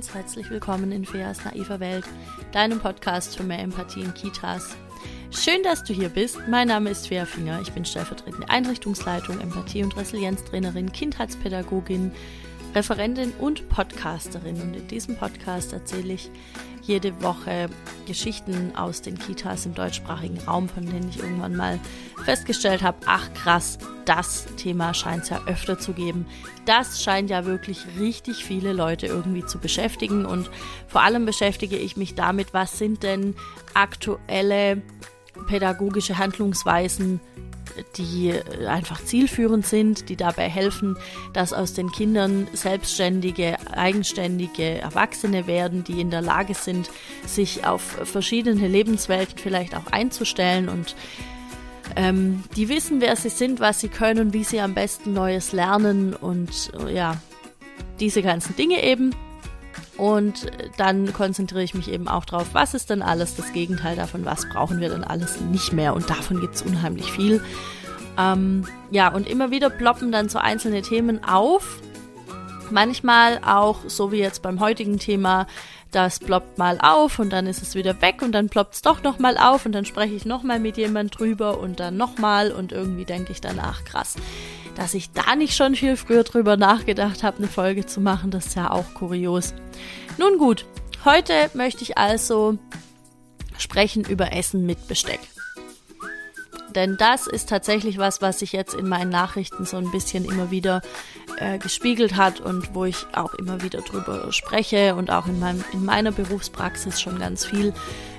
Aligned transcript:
ganz 0.00 0.14
herzlich 0.14 0.48
willkommen 0.48 0.92
in 0.92 1.04
Feas 1.04 1.44
naiver 1.44 1.78
Welt, 1.78 2.06
deinem 2.52 2.80
Podcast 2.80 3.36
für 3.36 3.42
mehr 3.42 3.58
Empathie 3.58 4.00
in 4.00 4.14
Kitas. 4.14 4.74
Schön, 5.30 5.62
dass 5.62 5.84
du 5.84 5.92
hier 5.92 6.08
bist. 6.08 6.38
Mein 6.48 6.68
Name 6.68 6.88
ist 6.88 7.08
Fea 7.08 7.26
Finger. 7.26 7.60
Ich 7.60 7.70
bin 7.72 7.84
stellvertretende 7.84 8.48
Einrichtungsleitung, 8.48 9.38
Empathie- 9.42 9.84
und 9.84 9.94
Resilienztrainerin, 9.98 10.90
Kindheitspädagogin, 10.90 12.12
Referentin 12.74 13.32
und 13.38 13.68
Podcasterin. 13.68 14.60
Und 14.60 14.74
in 14.74 14.88
diesem 14.88 15.16
Podcast 15.16 15.72
erzähle 15.72 16.14
ich 16.14 16.30
jede 16.82 17.22
Woche 17.22 17.68
Geschichten 18.06 18.72
aus 18.76 19.02
den 19.02 19.18
Kitas 19.18 19.66
im 19.66 19.74
deutschsprachigen 19.74 20.38
Raum, 20.40 20.68
von 20.68 20.86
denen 20.86 21.08
ich 21.08 21.18
irgendwann 21.18 21.56
mal 21.56 21.78
festgestellt 22.24 22.82
habe, 22.82 22.98
ach 23.06 23.32
krass, 23.34 23.78
das 24.04 24.46
Thema 24.56 24.94
scheint 24.94 25.24
es 25.24 25.28
ja 25.28 25.40
öfter 25.46 25.78
zu 25.78 25.92
geben. 25.92 26.26
Das 26.64 27.02
scheint 27.02 27.30
ja 27.30 27.44
wirklich 27.44 27.84
richtig 27.98 28.44
viele 28.44 28.72
Leute 28.72 29.06
irgendwie 29.06 29.44
zu 29.44 29.58
beschäftigen 29.58 30.26
und 30.26 30.50
vor 30.88 31.02
allem 31.02 31.26
beschäftige 31.26 31.76
ich 31.76 31.96
mich 31.96 32.14
damit, 32.14 32.52
was 32.54 32.78
sind 32.78 33.02
denn 33.02 33.34
aktuelle 33.74 34.82
pädagogische 35.46 36.18
Handlungsweisen, 36.18 37.20
die 37.96 38.34
einfach 38.66 39.02
zielführend 39.04 39.66
sind, 39.66 40.08
die 40.08 40.16
dabei 40.16 40.48
helfen, 40.48 40.96
dass 41.32 41.52
aus 41.52 41.72
den 41.72 41.90
Kindern 41.90 42.48
selbstständige, 42.52 43.56
eigenständige 43.70 44.78
Erwachsene 44.78 45.46
werden, 45.46 45.84
die 45.84 46.00
in 46.00 46.10
der 46.10 46.22
Lage 46.22 46.54
sind, 46.54 46.90
sich 47.26 47.66
auf 47.66 47.82
verschiedene 47.82 48.68
Lebenswelten 48.68 49.38
vielleicht 49.38 49.74
auch 49.74 49.86
einzustellen 49.88 50.68
und 50.68 50.94
ähm, 51.96 52.44
die 52.56 52.68
wissen, 52.68 53.00
wer 53.00 53.16
sie 53.16 53.30
sind, 53.30 53.60
was 53.60 53.80
sie 53.80 53.88
können, 53.88 54.32
wie 54.32 54.44
sie 54.44 54.60
am 54.60 54.74
besten 54.74 55.12
Neues 55.12 55.52
lernen 55.52 56.14
und 56.14 56.72
ja, 56.92 57.16
diese 57.98 58.22
ganzen 58.22 58.56
Dinge 58.56 58.82
eben. 58.82 59.14
Und 60.00 60.46
dann 60.78 61.12
konzentriere 61.12 61.62
ich 61.62 61.74
mich 61.74 61.92
eben 61.92 62.08
auch 62.08 62.24
drauf, 62.24 62.46
was 62.54 62.72
ist 62.72 62.88
denn 62.88 63.02
alles 63.02 63.36
das 63.36 63.52
Gegenteil 63.52 63.96
davon, 63.96 64.24
was 64.24 64.48
brauchen 64.48 64.80
wir 64.80 64.88
denn 64.88 65.04
alles 65.04 65.42
nicht 65.42 65.74
mehr. 65.74 65.92
Und 65.92 66.08
davon 66.08 66.40
gibt 66.40 66.54
es 66.54 66.62
unheimlich 66.62 67.12
viel. 67.12 67.42
Ähm, 68.16 68.64
ja, 68.90 69.12
und 69.12 69.28
immer 69.28 69.50
wieder 69.50 69.68
ploppen 69.68 70.10
dann 70.10 70.30
so 70.30 70.38
einzelne 70.38 70.80
Themen 70.80 71.22
auf. 71.22 71.82
Manchmal 72.70 73.40
auch, 73.44 73.80
so 73.88 74.10
wie 74.10 74.20
jetzt 74.20 74.40
beim 74.40 74.58
heutigen 74.58 74.98
Thema, 74.98 75.46
das 75.90 76.18
ploppt 76.18 76.58
mal 76.58 76.78
auf 76.80 77.18
und 77.18 77.30
dann 77.30 77.46
ist 77.46 77.62
es 77.62 77.74
wieder 77.74 78.00
weg 78.02 78.22
und 78.22 78.32
dann 78.32 78.48
ploppt 78.48 78.74
es 78.74 78.82
doch 78.82 79.02
nochmal 79.02 79.36
auf 79.36 79.66
und 79.66 79.72
dann 79.72 79.84
spreche 79.84 80.14
ich 80.14 80.24
nochmal 80.24 80.60
mit 80.60 80.76
jemand 80.76 81.18
drüber 81.18 81.58
und 81.58 81.80
dann 81.80 81.96
nochmal 81.96 82.52
und 82.52 82.72
irgendwie 82.72 83.04
denke 83.04 83.32
ich 83.32 83.40
danach, 83.40 83.84
krass 83.84 84.16
dass 84.74 84.94
ich 84.94 85.10
da 85.12 85.36
nicht 85.36 85.54
schon 85.54 85.74
viel 85.74 85.96
früher 85.96 86.24
drüber 86.24 86.56
nachgedacht 86.56 87.22
habe, 87.22 87.38
eine 87.38 87.48
Folge 87.48 87.86
zu 87.86 88.00
machen, 88.00 88.30
das 88.30 88.46
ist 88.46 88.56
ja 88.56 88.70
auch 88.70 88.94
kurios. 88.94 89.54
Nun 90.18 90.38
gut, 90.38 90.64
heute 91.04 91.50
möchte 91.54 91.82
ich 91.82 91.98
also 91.98 92.58
sprechen 93.58 94.04
über 94.04 94.32
Essen 94.32 94.64
mit 94.64 94.88
Besteck. 94.88 95.20
Denn 96.74 96.96
das 96.96 97.26
ist 97.26 97.48
tatsächlich 97.48 97.98
was, 97.98 98.22
was 98.22 98.38
sich 98.38 98.52
jetzt 98.52 98.74
in 98.74 98.88
meinen 98.88 99.10
Nachrichten 99.10 99.64
so 99.64 99.76
ein 99.76 99.90
bisschen 99.90 100.24
immer 100.24 100.50
wieder 100.50 100.82
äh, 101.38 101.58
gespiegelt 101.58 102.16
hat 102.16 102.40
und 102.40 102.74
wo 102.74 102.84
ich 102.84 103.06
auch 103.12 103.34
immer 103.34 103.62
wieder 103.62 103.80
drüber 103.80 104.32
spreche 104.32 104.94
und 104.94 105.10
auch 105.10 105.26
in, 105.26 105.38
meinem, 105.38 105.64
in 105.72 105.84
meiner 105.84 106.12
Berufspraxis 106.12 107.00
schon 107.00 107.18
ganz 107.18 107.44
viel 107.44 107.72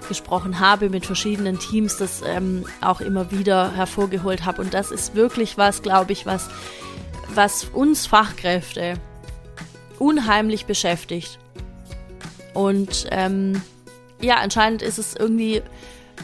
gesprochen 0.07 0.59
habe 0.59 0.89
mit 0.89 1.05
verschiedenen 1.05 1.59
Teams, 1.59 1.97
das 1.97 2.21
ähm, 2.25 2.65
auch 2.81 3.01
immer 3.01 3.31
wieder 3.31 3.71
hervorgeholt 3.73 4.45
habe. 4.45 4.61
Und 4.61 4.73
das 4.73 4.91
ist 4.91 5.15
wirklich 5.15 5.57
was, 5.57 5.81
glaube 5.81 6.11
ich, 6.11 6.25
was, 6.25 6.49
was 7.33 7.65
uns 7.65 8.07
Fachkräfte 8.07 8.95
unheimlich 9.99 10.65
beschäftigt. 10.65 11.39
Und 12.53 13.07
ähm, 13.11 13.61
ja, 14.19 14.35
anscheinend 14.35 14.81
ist 14.81 14.97
es 14.97 15.15
irgendwie 15.15 15.61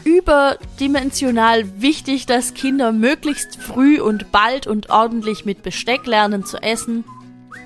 überdimensional 0.04 1.80
wichtig, 1.80 2.26
dass 2.26 2.54
Kinder 2.54 2.92
möglichst 2.92 3.56
früh 3.56 4.00
und 4.00 4.32
bald 4.32 4.66
und 4.66 4.90
ordentlich 4.90 5.44
mit 5.44 5.62
Besteck 5.62 6.06
lernen 6.06 6.44
zu 6.44 6.58
essen. 6.58 7.04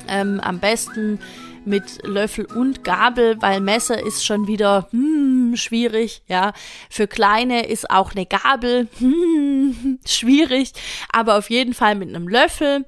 Ähm, 0.08 0.40
am 0.40 0.58
besten 0.58 1.20
mit 1.64 2.04
Löffel 2.04 2.46
und 2.46 2.84
Gabel, 2.84 3.40
weil 3.40 3.60
Messer 3.60 4.04
ist 4.04 4.24
schon 4.24 4.46
wieder 4.48 4.88
hm, 4.90 5.54
schwierig, 5.56 6.22
ja. 6.26 6.52
Für 6.90 7.06
Kleine 7.06 7.66
ist 7.66 7.90
auch 7.90 8.12
eine 8.14 8.26
Gabel 8.26 8.88
hm, 8.98 9.98
schwierig, 10.04 10.72
aber 11.12 11.38
auf 11.38 11.50
jeden 11.50 11.74
Fall 11.74 11.94
mit 11.94 12.08
einem 12.08 12.28
Löffel, 12.28 12.84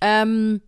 ähm, 0.00 0.62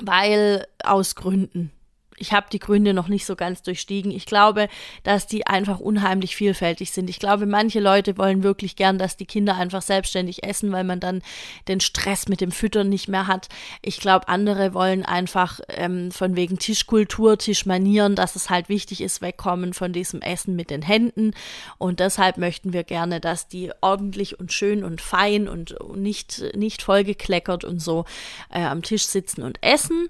weil 0.00 0.66
aus 0.82 1.14
Gründen 1.14 1.72
ich 2.16 2.32
habe 2.32 2.46
die 2.50 2.58
Gründe 2.58 2.94
noch 2.94 3.08
nicht 3.08 3.26
so 3.26 3.36
ganz 3.36 3.62
durchstiegen. 3.62 4.10
Ich 4.10 4.26
glaube, 4.26 4.68
dass 5.02 5.26
die 5.26 5.46
einfach 5.46 5.80
unheimlich 5.80 6.36
vielfältig 6.36 6.90
sind. 6.92 7.10
Ich 7.10 7.18
glaube, 7.18 7.46
manche 7.46 7.80
Leute 7.80 8.16
wollen 8.18 8.42
wirklich 8.42 8.76
gern, 8.76 8.98
dass 8.98 9.16
die 9.16 9.26
Kinder 9.26 9.56
einfach 9.56 9.82
selbstständig 9.82 10.44
essen, 10.44 10.72
weil 10.72 10.84
man 10.84 11.00
dann 11.00 11.22
den 11.68 11.80
Stress 11.80 12.28
mit 12.28 12.40
dem 12.40 12.50
Füttern 12.50 12.88
nicht 12.88 13.08
mehr 13.08 13.26
hat. 13.26 13.48
Ich 13.82 14.00
glaube, 14.00 14.28
andere 14.28 14.74
wollen 14.74 15.04
einfach 15.04 15.60
ähm, 15.68 16.10
von 16.10 16.36
wegen 16.36 16.58
Tischkultur, 16.58 17.38
Tischmanieren, 17.38 18.14
dass 18.14 18.36
es 18.36 18.50
halt 18.50 18.68
wichtig 18.68 19.00
ist, 19.00 19.20
wegkommen 19.20 19.74
von 19.74 19.92
diesem 19.92 20.22
Essen 20.22 20.56
mit 20.56 20.70
den 20.70 20.82
Händen. 20.82 21.32
Und 21.78 22.00
deshalb 22.00 22.38
möchten 22.38 22.72
wir 22.72 22.84
gerne, 22.84 23.20
dass 23.20 23.48
die 23.48 23.72
ordentlich 23.80 24.40
und 24.40 24.52
schön 24.52 24.84
und 24.84 25.00
fein 25.00 25.48
und 25.48 25.76
nicht, 25.94 26.42
nicht 26.54 26.82
vollgekleckert 26.82 27.64
und 27.64 27.80
so 27.80 28.04
äh, 28.50 28.62
am 28.62 28.82
Tisch 28.82 29.04
sitzen 29.04 29.42
und 29.42 29.62
essen. 29.62 30.08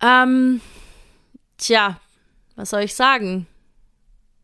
Ähm, 0.00 0.60
tja, 1.58 2.00
was 2.54 2.70
soll 2.70 2.82
ich 2.82 2.94
sagen? 2.94 3.46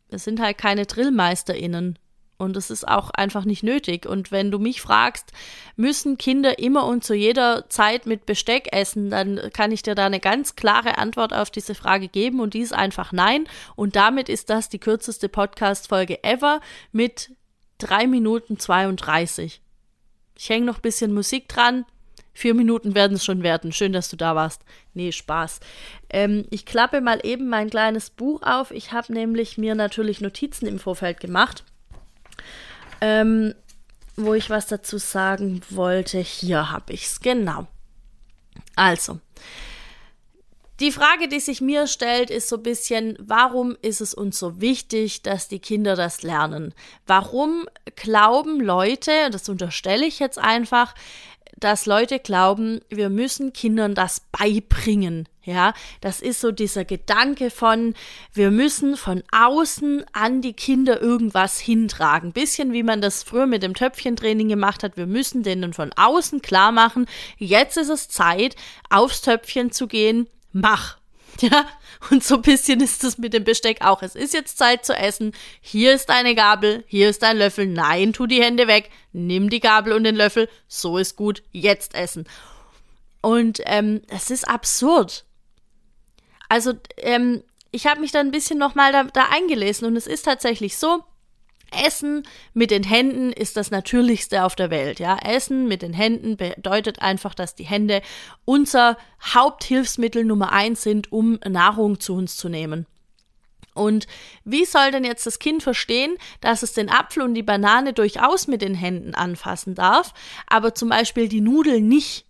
Wir 0.09 0.19
sind 0.19 0.41
halt 0.41 0.59
keine 0.59 0.87
DrillmeisterInnen. 0.87 1.99
Und 2.43 2.57
es 2.57 2.71
ist 2.71 2.89
auch 2.89 3.11
einfach 3.11 3.45
nicht 3.45 3.63
nötig. 3.63 4.05
Und 4.05 4.33
wenn 4.33 4.51
du 4.51 4.59
mich 4.59 4.83
fragst, 4.83 5.31
müssen 5.77 6.19
Kinder 6.19 6.59
immer 6.59 6.87
und 6.87 7.05
zu 7.05 7.15
jeder 7.15 7.71
Zeit 7.71 8.05
mit 8.05 8.27
Besteck 8.27 8.69
essen, 8.73 9.11
dann 9.11 9.41
kann 9.53 9.71
ich 9.71 9.83
dir 9.83 9.95
da 9.95 10.07
eine 10.07 10.19
ganz 10.19 10.57
klare 10.57 10.99
Antwort 10.99 11.33
auf 11.33 11.53
diese 11.53 11.77
Frage 11.77 12.09
geben. 12.09 12.41
Und 12.41 12.55
die 12.55 12.61
ist 12.61 12.75
einfach 12.75 13.13
nein. 13.13 13.47
Und 13.77 13.95
damit 13.95 14.29
ist 14.29 14.51
das 14.51 14.69
die 14.69 14.81
kürzeste 14.81 15.29
Podcast-Folge 15.29 16.25
ever 16.25 16.61
mit 16.91 17.31
3 17.79 18.09
Minuten 18.09 18.59
32. 18.59 19.61
Ich 20.37 20.49
hänge 20.49 20.67
noch 20.67 20.79
ein 20.79 20.83
bisschen 20.83 21.15
Musik 21.15 21.49
dran. 21.49 21.85
Vier 22.35 22.55
Minuten 22.55 22.95
werden 22.95 23.15
es 23.15 23.25
schon 23.25 23.43
werden. 23.43 23.73
Schön, 23.73 23.93
dass 23.93 24.09
du 24.09 24.17
da 24.17 24.35
warst. 24.35 24.63
Nee, 24.95 25.13
Spaß. 25.13 25.61
Ähm, 26.11 26.47
ich 26.51 26.65
klappe 26.65 27.01
mal 27.01 27.21
eben 27.23 27.49
mein 27.49 27.71
kleines 27.71 28.11
Buch 28.11 28.43
auf. 28.43 28.71
Ich 28.71 28.93
habe 28.93 29.13
nämlich 29.13 29.59
mir 29.59 29.75
natürlich 29.75 30.21
Notizen 30.21 30.67
im 30.67 30.79
Vorfeld 30.79 31.21
gemacht, 31.21 31.65
ähm, 33.01 33.55
wo 34.17 34.35
ich 34.35 34.51
was 34.51 34.67
dazu 34.67 34.99
sagen 34.99 35.61
wollte. 35.71 36.19
Hier 36.19 36.71
habe 36.71 36.93
ich 36.93 37.07
es, 37.07 37.21
genau. 37.21 37.67
Also, 38.77 39.21
die 40.83 40.91
Frage, 40.91 41.29
die 41.29 41.39
sich 41.39 41.61
mir 41.61 41.87
stellt, 41.87 42.29
ist 42.29 42.49
so 42.49 42.57
ein 42.57 42.65
bisschen, 42.65 43.17
warum 43.21 43.77
ist 43.83 44.01
es 44.01 44.15
uns 44.15 44.39
so 44.39 44.61
wichtig, 44.61 45.23
dass 45.23 45.47
die 45.47 45.61
Kinder 45.61 45.95
das 45.95 46.23
lernen? 46.23 46.75
Warum 47.07 47.69
glauben 47.95 48.59
Leute, 48.59 49.13
das 49.31 49.49
unterstelle 49.49 50.05
ich 50.05 50.19
jetzt 50.19 50.39
einfach, 50.39 50.97
dass 51.65 51.87
Leute 51.87 52.19
glauben, 52.19 52.81
wir 52.89 53.11
müssen 53.11 53.53
Kindern 53.53 53.95
das 53.95 54.23
beibringen. 54.33 55.29
Ja, 55.45 55.75
das 56.01 56.21
ist 56.21 56.41
so 56.41 56.53
dieser 56.53 56.85
Gedanke 56.85 57.51
von, 57.51 57.95
wir 58.33 58.53
müssen 58.53 58.97
von 58.97 59.25
außen 59.33 60.05
an 60.13 60.41
die 60.41 60.53
Kinder 60.53 61.03
irgendwas 61.03 61.59
hintragen. 61.59 62.33
Bisschen 62.33 62.73
wie 62.73 62.85
man 62.85 63.01
das 63.01 63.25
früher 63.25 63.47
mit 63.47 63.65
dem 63.65 63.75
Töpfchentraining 63.75 64.49
gemacht 64.49 64.85
hat. 64.85 64.97
Wir 64.97 65.07
müssen 65.07 65.43
denen 65.43 65.73
von 65.73 65.93
außen 65.97 66.43
klar 66.43 66.71
machen, 66.71 67.07
jetzt 67.39 67.77
ist 67.77 67.89
es 67.89 68.09
Zeit, 68.09 68.55
aufs 68.89 69.23
Töpfchen 69.23 69.73
zu 69.73 69.89
gehen. 69.89 70.29
Mach. 70.53 71.02
Ja, 71.41 71.67
und 72.11 72.23
so 72.23 72.37
ein 72.37 72.43
bisschen 72.43 72.81
ist 72.81 73.05
es 73.05 73.19
mit 73.19 73.33
dem 73.33 73.45
Besteck 73.45 73.81
auch. 73.81 74.03
Es 74.03 74.15
ist 74.15 74.35
jetzt 74.35 74.59
Zeit 74.59 74.85
zu 74.85 74.95
essen. 74.95 75.33
Hier 75.61 75.95
ist 75.95 76.09
deine 76.09 76.35
Gabel, 76.35 76.85
hier 76.87 77.09
ist 77.09 77.23
dein 77.23 77.39
Löffel. 77.39 77.67
Nein, 77.67 78.13
tu 78.13 78.27
die 78.27 78.43
Hände 78.43 78.67
weg. 78.67 78.91
Nimm 79.13 79.51
die 79.51 79.61
Gabel 79.61 79.93
und 79.93 80.05
den 80.05 80.17
Löffel. 80.17 80.49
So 80.69 80.99
ist 80.99 81.17
gut. 81.17 81.43
Jetzt 81.51 81.95
essen. 81.95 82.29
Und 83.23 83.61
ähm, 83.67 84.03
es 84.09 84.31
ist 84.31 84.49
absurd. 84.49 85.25
Also, 86.49 86.75
ähm, 86.99 87.43
ich 87.71 87.87
habe 87.87 88.01
mich 88.01 88.13
dann 88.13 88.27
ein 88.29 88.33
bisschen 88.33 88.59
nochmal 88.59 88.93
da, 88.93 89.05
da 89.05 89.29
eingelesen 89.31 89.87
und 89.87 89.97
es 89.97 90.07
ist 90.07 90.25
tatsächlich 90.25 90.77
so, 90.77 91.03
Essen 91.75 92.23
mit 92.55 92.71
den 92.71 92.83
Händen 92.83 93.33
ist 93.33 93.57
das 93.57 93.71
Natürlichste 93.71 94.45
auf 94.45 94.55
der 94.55 94.71
Welt. 94.71 95.01
Ja, 95.01 95.19
Essen 95.19 95.69
mit 95.69 95.83
den 95.83 95.93
Händen 95.93 96.37
bedeutet 96.37 97.01
einfach, 97.01 97.35
dass 97.35 97.55
die 97.55 97.65
Hände 97.65 98.03
unser 98.45 98.97
Haupthilfsmittel 99.23 100.25
Nummer 100.25 100.53
eins 100.53 100.83
sind, 100.83 101.13
um 101.13 101.39
Nahrung 101.49 102.01
zu 102.01 102.15
uns 102.15 102.37
zu 102.37 102.49
nehmen. 102.49 102.87
Und 103.75 104.07
wie 104.45 104.65
soll 104.65 104.91
denn 104.91 105.05
jetzt 105.05 105.27
das 105.27 105.39
Kind 105.39 105.63
verstehen, 105.63 106.17
dass 106.41 106.63
es 106.63 106.75
den 106.75 106.91
Apfel 106.91 107.23
und 107.23 107.35
die 107.35 107.43
Banane 107.43 107.93
durchaus 107.93 108.47
mit 108.47 108.61
den 108.61 108.75
Händen 108.75 109.15
anfassen 109.15 109.75
darf, 109.75 110.13
aber 110.47 110.75
zum 110.75 110.91
Beispiel 110.91 111.29
die 111.29 111.41
Nudeln 111.41 111.89
nicht? 111.89 112.27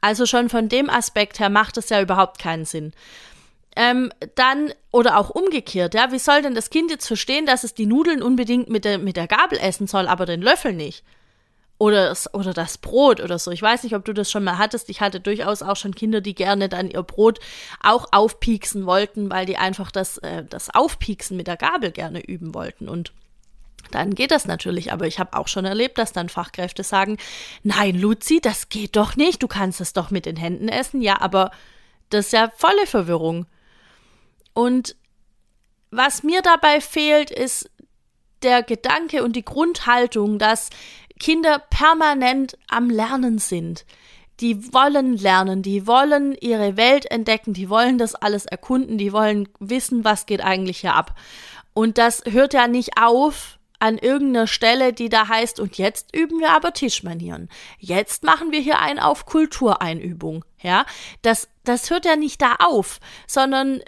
Also 0.00 0.26
schon 0.26 0.48
von 0.48 0.68
dem 0.68 0.90
Aspekt 0.90 1.38
her 1.38 1.50
macht 1.50 1.76
es 1.76 1.90
ja 1.90 2.00
überhaupt 2.00 2.38
keinen 2.38 2.64
Sinn. 2.64 2.92
Ähm, 3.76 4.12
dann, 4.34 4.72
oder 4.90 5.18
auch 5.18 5.30
umgekehrt, 5.30 5.94
ja, 5.94 6.12
wie 6.12 6.18
soll 6.18 6.42
denn 6.42 6.54
das 6.54 6.70
Kind 6.70 6.90
jetzt 6.90 7.06
verstehen, 7.06 7.46
dass 7.46 7.64
es 7.64 7.74
die 7.74 7.86
Nudeln 7.86 8.22
unbedingt 8.22 8.68
mit 8.68 8.84
der, 8.84 8.98
mit 8.98 9.16
der 9.16 9.26
Gabel 9.26 9.58
essen 9.58 9.86
soll, 9.86 10.08
aber 10.08 10.26
den 10.26 10.42
Löffel 10.42 10.72
nicht? 10.72 11.04
Oder 11.78 12.10
das, 12.10 12.32
oder 12.32 12.54
das 12.54 12.78
Brot 12.78 13.20
oder 13.20 13.40
so. 13.40 13.50
Ich 13.50 13.62
weiß 13.62 13.82
nicht, 13.82 13.96
ob 13.96 14.04
du 14.04 14.12
das 14.12 14.30
schon 14.30 14.44
mal 14.44 14.58
hattest. 14.58 14.88
Ich 14.88 15.00
hatte 15.00 15.18
durchaus 15.18 15.62
auch 15.62 15.74
schon 15.74 15.96
Kinder, 15.96 16.20
die 16.20 16.34
gerne 16.34 16.68
dann 16.68 16.88
ihr 16.88 17.02
Brot 17.02 17.40
auch 17.82 18.06
aufpieksen 18.12 18.86
wollten, 18.86 19.30
weil 19.30 19.46
die 19.46 19.56
einfach 19.56 19.90
das, 19.90 20.18
äh, 20.18 20.44
das 20.48 20.70
Aufpieksen 20.72 21.36
mit 21.36 21.48
der 21.48 21.56
Gabel 21.56 21.90
gerne 21.90 22.24
üben 22.24 22.54
wollten. 22.54 22.88
Und 22.88 23.12
dann 23.90 24.14
geht 24.14 24.30
das 24.30 24.46
natürlich. 24.46 24.92
Aber 24.92 25.08
ich 25.08 25.18
habe 25.18 25.36
auch 25.36 25.48
schon 25.48 25.64
erlebt, 25.64 25.98
dass 25.98 26.12
dann 26.12 26.28
Fachkräfte 26.28 26.84
sagen, 26.84 27.16
nein, 27.64 27.98
Luzi, 27.98 28.40
das 28.40 28.68
geht 28.68 28.94
doch 28.94 29.16
nicht. 29.16 29.42
Du 29.42 29.48
kannst 29.48 29.80
es 29.80 29.92
doch 29.92 30.12
mit 30.12 30.26
den 30.26 30.36
Händen 30.36 30.68
essen. 30.68 31.02
Ja, 31.02 31.20
aber 31.20 31.50
das 32.10 32.26
ist 32.26 32.32
ja 32.32 32.52
volle 32.56 32.86
Verwirrung. 32.86 33.46
Und 34.54 34.96
was 35.90 36.22
mir 36.22 36.42
dabei 36.42 36.80
fehlt, 36.80 37.30
ist 37.30 37.70
der 38.42 38.62
Gedanke 38.62 39.22
und 39.22 39.36
die 39.36 39.44
Grundhaltung, 39.44 40.38
dass 40.38 40.70
Kinder 41.18 41.60
permanent 41.70 42.58
am 42.68 42.90
Lernen 42.90 43.38
sind. 43.38 43.84
Die 44.40 44.72
wollen 44.72 45.16
lernen, 45.16 45.62
die 45.62 45.86
wollen 45.86 46.34
ihre 46.40 46.76
Welt 46.76 47.08
entdecken, 47.10 47.52
die 47.52 47.68
wollen 47.68 47.98
das 47.98 48.14
alles 48.14 48.44
erkunden, 48.44 48.98
die 48.98 49.12
wollen 49.12 49.48
wissen, 49.60 50.04
was 50.04 50.26
geht 50.26 50.42
eigentlich 50.42 50.80
hier 50.80 50.94
ab. 50.94 51.14
Und 51.74 51.98
das 51.98 52.24
hört 52.28 52.54
ja 52.54 52.66
nicht 52.66 52.98
auf 53.00 53.58
an 53.78 53.98
irgendeiner 53.98 54.46
Stelle, 54.46 54.92
die 54.92 55.08
da 55.08 55.28
heißt, 55.28 55.58
und 55.58 55.76
jetzt 55.76 56.14
üben 56.14 56.38
wir 56.38 56.50
aber 56.50 56.72
Tischmanieren. 56.72 57.48
Jetzt 57.78 58.22
machen 58.22 58.52
wir 58.52 58.60
hier 58.60 58.78
ein 58.78 59.00
auf 59.00 59.26
Kultureinübung. 59.26 60.44
Ja, 60.60 60.86
das, 61.22 61.48
das 61.64 61.90
hört 61.90 62.04
ja 62.04 62.14
nicht 62.14 62.40
da 62.40 62.56
auf, 62.60 63.00
sondern 63.26 63.80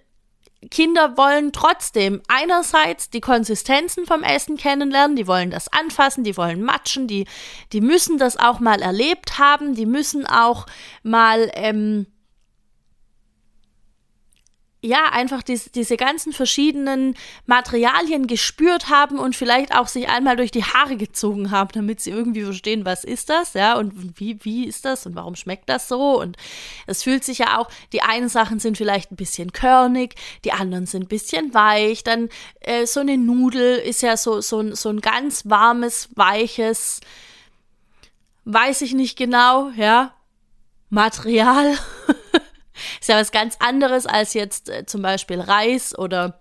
Kinder 0.70 1.16
wollen 1.16 1.52
trotzdem 1.52 2.22
einerseits 2.28 3.10
die 3.10 3.20
Konsistenzen 3.20 4.06
vom 4.06 4.22
Essen 4.22 4.56
kennenlernen, 4.56 5.16
die 5.16 5.26
wollen 5.26 5.50
das 5.50 5.72
anfassen, 5.72 6.24
die 6.24 6.36
wollen 6.36 6.62
matschen, 6.62 7.06
die, 7.06 7.26
die 7.72 7.80
müssen 7.80 8.18
das 8.18 8.36
auch 8.36 8.60
mal 8.60 8.82
erlebt 8.82 9.38
haben, 9.38 9.74
die 9.74 9.86
müssen 9.86 10.26
auch 10.26 10.66
mal 11.02 11.50
ähm, 11.54 12.06
ja, 14.84 15.06
einfach 15.12 15.42
diese, 15.42 15.70
diese 15.70 15.96
ganzen 15.96 16.34
verschiedenen 16.34 17.16
Materialien 17.46 18.26
gespürt 18.26 18.90
haben 18.90 19.18
und 19.18 19.34
vielleicht 19.34 19.74
auch 19.74 19.88
sich 19.88 20.10
einmal 20.10 20.36
durch 20.36 20.50
die 20.50 20.62
Haare 20.62 20.96
gezogen 20.96 21.50
haben, 21.50 21.70
damit 21.72 22.02
sie 22.02 22.10
irgendwie 22.10 22.42
verstehen, 22.42 22.84
was 22.84 23.02
ist 23.02 23.30
das, 23.30 23.54
ja, 23.54 23.78
und 23.78 24.20
wie, 24.20 24.44
wie 24.44 24.66
ist 24.66 24.84
das 24.84 25.06
und 25.06 25.16
warum 25.16 25.36
schmeckt 25.36 25.70
das 25.70 25.88
so 25.88 26.20
und 26.20 26.36
es 26.86 27.02
fühlt 27.02 27.24
sich 27.24 27.38
ja 27.38 27.58
auch, 27.58 27.70
die 27.94 28.02
einen 28.02 28.28
Sachen 28.28 28.58
sind 28.58 28.76
vielleicht 28.76 29.10
ein 29.10 29.16
bisschen 29.16 29.52
körnig, 29.52 30.16
die 30.44 30.52
anderen 30.52 30.84
sind 30.84 31.04
ein 31.04 31.08
bisschen 31.08 31.54
weich, 31.54 32.04
dann 32.04 32.28
äh, 32.60 32.84
so 32.84 33.00
eine 33.00 33.16
Nudel 33.16 33.78
ist 33.78 34.02
ja 34.02 34.18
so, 34.18 34.42
so, 34.42 34.74
so 34.74 34.90
ein 34.90 35.00
ganz 35.00 35.48
warmes, 35.48 36.10
weiches, 36.14 37.00
weiß 38.44 38.82
ich 38.82 38.92
nicht 38.92 39.16
genau, 39.16 39.70
ja, 39.76 40.12
Material. 40.90 41.78
Ist 43.00 43.08
ja 43.08 43.18
was 43.18 43.32
ganz 43.32 43.56
anderes 43.60 44.06
als 44.06 44.34
jetzt 44.34 44.68
äh, 44.68 44.86
zum 44.86 45.02
Beispiel 45.02 45.40
Reis 45.40 45.96
oder 45.96 46.40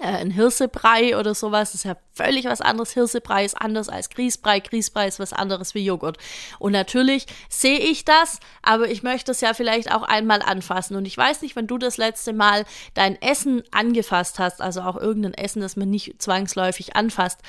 äh, 0.00 0.06
ein 0.06 0.30
Hirsebrei 0.30 1.16
oder 1.18 1.34
sowas. 1.34 1.72
Das 1.72 1.80
ist 1.80 1.84
ja 1.84 1.96
völlig 2.14 2.46
was 2.46 2.60
anderes. 2.60 2.92
Hirsebrei 2.92 3.44
ist 3.44 3.60
anders 3.60 3.88
als 3.88 4.08
Grießbrei. 4.10 4.60
Grießbrei 4.60 5.06
ist 5.06 5.20
was 5.20 5.32
anderes 5.32 5.74
wie 5.74 5.84
Joghurt. 5.84 6.18
Und 6.58 6.72
natürlich 6.72 7.26
sehe 7.48 7.78
ich 7.78 8.04
das, 8.04 8.40
aber 8.62 8.90
ich 8.90 9.02
möchte 9.02 9.30
es 9.30 9.40
ja 9.40 9.54
vielleicht 9.54 9.92
auch 9.92 10.02
einmal 10.02 10.42
anfassen. 10.42 10.96
Und 10.96 11.04
ich 11.04 11.16
weiß 11.16 11.42
nicht, 11.42 11.56
wenn 11.56 11.66
du 11.66 11.78
das 11.78 11.96
letzte 11.98 12.32
Mal 12.32 12.64
dein 12.94 13.20
Essen 13.20 13.62
angefasst 13.70 14.38
hast, 14.38 14.60
also 14.60 14.80
auch 14.82 14.96
irgendein 14.96 15.34
Essen, 15.34 15.60
das 15.60 15.76
man 15.76 15.90
nicht 15.90 16.20
zwangsläufig 16.20 16.96
anfasst 16.96 17.40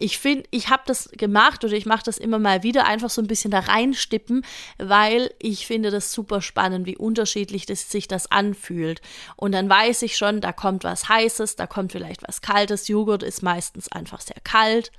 ich 0.00 0.18
finde, 0.18 0.44
ich 0.50 0.70
habe 0.70 0.82
das 0.86 1.10
gemacht 1.12 1.62
oder 1.62 1.74
ich 1.74 1.84
mache 1.84 2.04
das 2.04 2.16
immer 2.16 2.38
mal 2.38 2.62
wieder, 2.62 2.86
einfach 2.86 3.10
so 3.10 3.20
ein 3.20 3.26
bisschen 3.26 3.50
da 3.50 3.60
reinstippen, 3.60 4.44
weil 4.78 5.32
ich 5.38 5.66
finde 5.66 5.90
das 5.90 6.12
super 6.12 6.40
spannend, 6.40 6.86
wie 6.86 6.96
unterschiedlich 6.96 7.66
das, 7.66 7.90
sich 7.90 8.08
das 8.08 8.30
anfühlt. 8.30 9.02
Und 9.36 9.52
dann 9.52 9.68
weiß 9.68 10.02
ich 10.02 10.16
schon, 10.16 10.40
da 10.40 10.52
kommt 10.52 10.84
was 10.84 11.08
Heißes, 11.08 11.56
da 11.56 11.66
kommt 11.66 11.92
vielleicht 11.92 12.26
was 12.26 12.40
Kaltes. 12.40 12.88
Joghurt 12.88 13.22
ist 13.22 13.42
meistens 13.42 13.92
einfach 13.92 14.22
sehr 14.22 14.40
kalt 14.42 14.90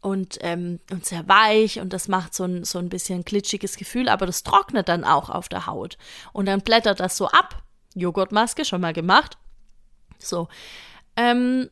und, 0.00 0.38
ähm, 0.40 0.80
und 0.90 1.04
sehr 1.04 1.28
weich 1.28 1.78
und 1.78 1.92
das 1.92 2.08
macht 2.08 2.34
so 2.34 2.44
ein, 2.44 2.64
so 2.64 2.78
ein 2.78 2.88
bisschen 2.88 3.22
glitschiges 3.22 3.76
Gefühl, 3.76 4.08
aber 4.08 4.24
das 4.24 4.42
trocknet 4.42 4.88
dann 4.88 5.04
auch 5.04 5.28
auf 5.28 5.50
der 5.50 5.66
Haut. 5.66 5.98
Und 6.32 6.46
dann 6.46 6.62
blättert 6.62 7.00
das 7.00 7.18
so 7.18 7.28
ab. 7.28 7.62
Joghurtmaske 7.94 8.64
schon 8.64 8.80
mal 8.80 8.94
gemacht. 8.94 9.36
So. 10.18 10.48
Ähm, 11.16 11.68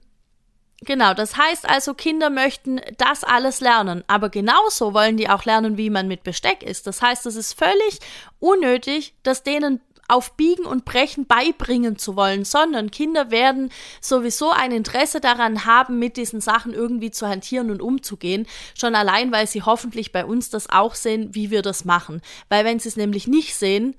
Genau, 0.84 1.14
das 1.14 1.36
heißt 1.38 1.68
also, 1.68 1.94
Kinder 1.94 2.28
möchten 2.28 2.80
das 2.98 3.24
alles 3.24 3.60
lernen, 3.60 4.04
aber 4.06 4.28
genauso 4.28 4.92
wollen 4.92 5.16
die 5.16 5.30
auch 5.30 5.44
lernen, 5.44 5.78
wie 5.78 5.88
man 5.88 6.08
mit 6.08 6.24
Besteck 6.24 6.62
isst. 6.62 6.86
Das 6.86 7.00
heißt, 7.00 7.24
es 7.24 7.36
ist 7.36 7.58
völlig 7.58 8.00
unnötig, 8.38 9.14
dass 9.22 9.42
denen 9.42 9.80
auf 10.08 10.36
Biegen 10.36 10.66
und 10.66 10.84
Brechen 10.84 11.26
beibringen 11.26 11.96
zu 11.96 12.16
wollen, 12.16 12.44
sondern 12.44 12.90
Kinder 12.90 13.30
werden 13.30 13.70
sowieso 14.02 14.50
ein 14.50 14.72
Interesse 14.72 15.20
daran 15.20 15.64
haben, 15.64 15.98
mit 15.98 16.18
diesen 16.18 16.42
Sachen 16.42 16.74
irgendwie 16.74 17.10
zu 17.10 17.26
hantieren 17.26 17.70
und 17.70 17.80
umzugehen, 17.80 18.46
schon 18.78 18.94
allein, 18.94 19.32
weil 19.32 19.46
sie 19.46 19.62
hoffentlich 19.62 20.12
bei 20.12 20.26
uns 20.26 20.50
das 20.50 20.68
auch 20.68 20.94
sehen, 20.94 21.34
wie 21.34 21.50
wir 21.50 21.62
das 21.62 21.86
machen. 21.86 22.20
Weil 22.50 22.66
wenn 22.66 22.78
sie 22.78 22.90
es 22.90 22.96
nämlich 22.96 23.26
nicht 23.26 23.54
sehen, 23.54 23.96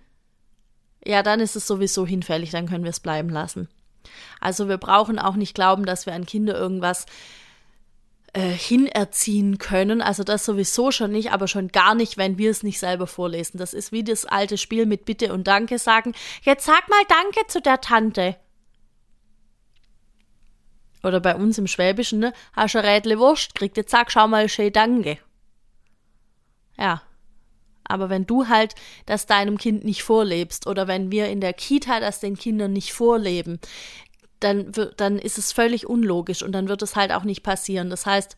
ja, 1.03 1.23
dann 1.23 1.39
ist 1.39 1.55
es 1.55 1.65
sowieso 1.65 2.05
hinfällig, 2.05 2.51
dann 2.51 2.67
können 2.67 2.83
wir 2.83 2.91
es 2.91 2.99
bleiben 2.99 3.29
lassen. 3.29 3.67
Also 4.39 4.67
wir 4.69 4.77
brauchen 4.77 5.19
auch 5.19 5.35
nicht 5.35 5.55
glauben, 5.55 5.85
dass 5.85 6.05
wir 6.05 6.13
an 6.13 6.25
Kinder 6.25 6.55
irgendwas 6.55 7.05
äh, 8.33 8.49
hinerziehen 8.49 9.57
können. 9.57 10.01
Also 10.01 10.23
das 10.23 10.43
sowieso 10.43 10.91
schon 10.91 11.11
nicht, 11.11 11.31
aber 11.31 11.47
schon 11.47 11.69
gar 11.69 11.95
nicht, 11.95 12.17
wenn 12.17 12.37
wir 12.37 12.51
es 12.51 12.63
nicht 12.63 12.79
selber 12.79 13.07
vorlesen. 13.07 13.57
Das 13.57 13.73
ist 13.73 13.91
wie 13.91 14.03
das 14.03 14.25
alte 14.25 14.57
Spiel 14.57 14.85
mit 14.85 15.05
Bitte 15.05 15.31
und 15.31 15.47
Danke 15.47 15.79
sagen. 15.79 16.13
Jetzt 16.41 16.65
sag 16.65 16.89
mal 16.89 17.03
Danke 17.07 17.47
zu 17.47 17.61
der 17.61 17.79
Tante. 17.79 18.35
Oder 21.01 21.21
bei 21.21 21.35
uns 21.35 21.57
im 21.57 21.67
Schwäbischen, 21.67 22.19
ne? 22.19 22.33
Hast 22.53 22.75
du 22.75 22.83
Rädle 22.83 23.19
Wurst 23.19 23.53
gekriegt, 23.53 23.77
jetzt 23.77 23.91
sag 23.91 24.11
schau 24.11 24.27
mal 24.27 24.49
schön 24.49 24.73
Danke. 24.73 25.17
Ja, 26.77 27.01
aber 27.87 28.09
wenn 28.09 28.25
du 28.25 28.47
halt 28.47 28.75
das 29.05 29.25
deinem 29.25 29.57
Kind 29.57 29.83
nicht 29.83 30.03
vorlebst 30.03 30.67
oder 30.67 30.87
wenn 30.87 31.11
wir 31.11 31.27
in 31.27 31.41
der 31.41 31.53
Kita 31.53 31.99
das 31.99 32.19
den 32.19 32.37
Kindern 32.37 32.73
nicht 32.73 32.93
vorleben, 32.93 33.59
dann, 34.39 34.71
dann 34.97 35.17
ist 35.17 35.37
es 35.37 35.51
völlig 35.51 35.87
unlogisch 35.87 36.43
und 36.43 36.51
dann 36.51 36.67
wird 36.67 36.81
es 36.81 36.95
halt 36.95 37.11
auch 37.11 37.23
nicht 37.23 37.43
passieren. 37.43 37.89
Das 37.89 38.05
heißt, 38.05 38.37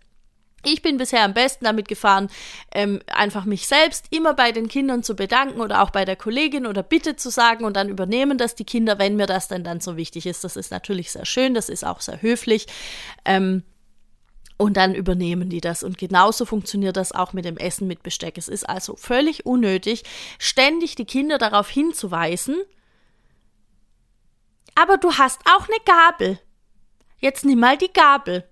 ich 0.66 0.82
bin 0.82 0.98
bisher 0.98 1.24
am 1.24 1.34
besten 1.34 1.66
damit 1.66 1.88
gefahren, 1.88 2.30
ähm, 2.74 3.00
einfach 3.08 3.46
mich 3.46 3.68
selbst 3.68 4.08
immer 4.10 4.34
bei 4.34 4.52
den 4.52 4.68
Kindern 4.68 5.04
zu 5.04 5.16
bedanken 5.16 5.62
oder 5.62 5.82
auch 5.82 5.92
bei 5.92 6.04
der 6.04 6.16
Kollegin 6.16 6.66
oder 6.66 6.84
Bitte 6.84 7.16
zu 7.16 7.30
sagen 7.30 7.64
und 7.64 7.76
dann 7.76 7.90
übernehmen 7.90 8.38
das 8.38 8.56
die 8.56 8.66
Kinder, 8.66 9.00
wenn 9.00 9.16
mir 9.16 9.28
das 9.28 9.48
denn 9.48 9.64
dann 9.64 9.80
so 9.80 9.98
wichtig 9.98 10.26
ist. 10.26 10.44
Das 10.44 10.56
ist 10.56 10.72
natürlich 10.72 11.12
sehr 11.12 11.26
schön, 11.26 11.54
das 11.54 11.70
ist 11.70 11.86
auch 11.86 12.02
sehr 12.02 12.22
höflich. 12.22 12.68
Ähm, 13.24 13.64
und 14.58 14.76
dann 14.76 14.96
übernehmen 14.96 15.50
die 15.50 15.62
das. 15.62 15.84
Und 15.84 15.98
genauso 15.98 16.46
funktioniert 16.46 16.98
das 16.98 17.12
auch 17.12 17.34
mit 17.34 17.46
dem 17.46 17.58
Essen 17.58 17.88
mit 17.88 18.04
Besteck. 18.04 18.38
Es 18.38 18.48
ist 18.48 18.68
also 18.68 18.96
völlig 18.96 19.46
unnötig, 19.46 20.04
ständig 20.40 20.96
die 20.96 21.06
Kinder 21.06 21.38
darauf 21.38 21.70
hinzuweisen, 21.70 22.58
aber 24.76 24.98
du 24.98 25.14
hast 25.14 25.42
auch 25.46 25.68
eine 25.68 25.78
Gabel. 25.86 26.40
Jetzt 27.20 27.46
nimm 27.46 27.60
mal 27.60 27.78
die 27.78 27.92
Gabel. 27.92 28.48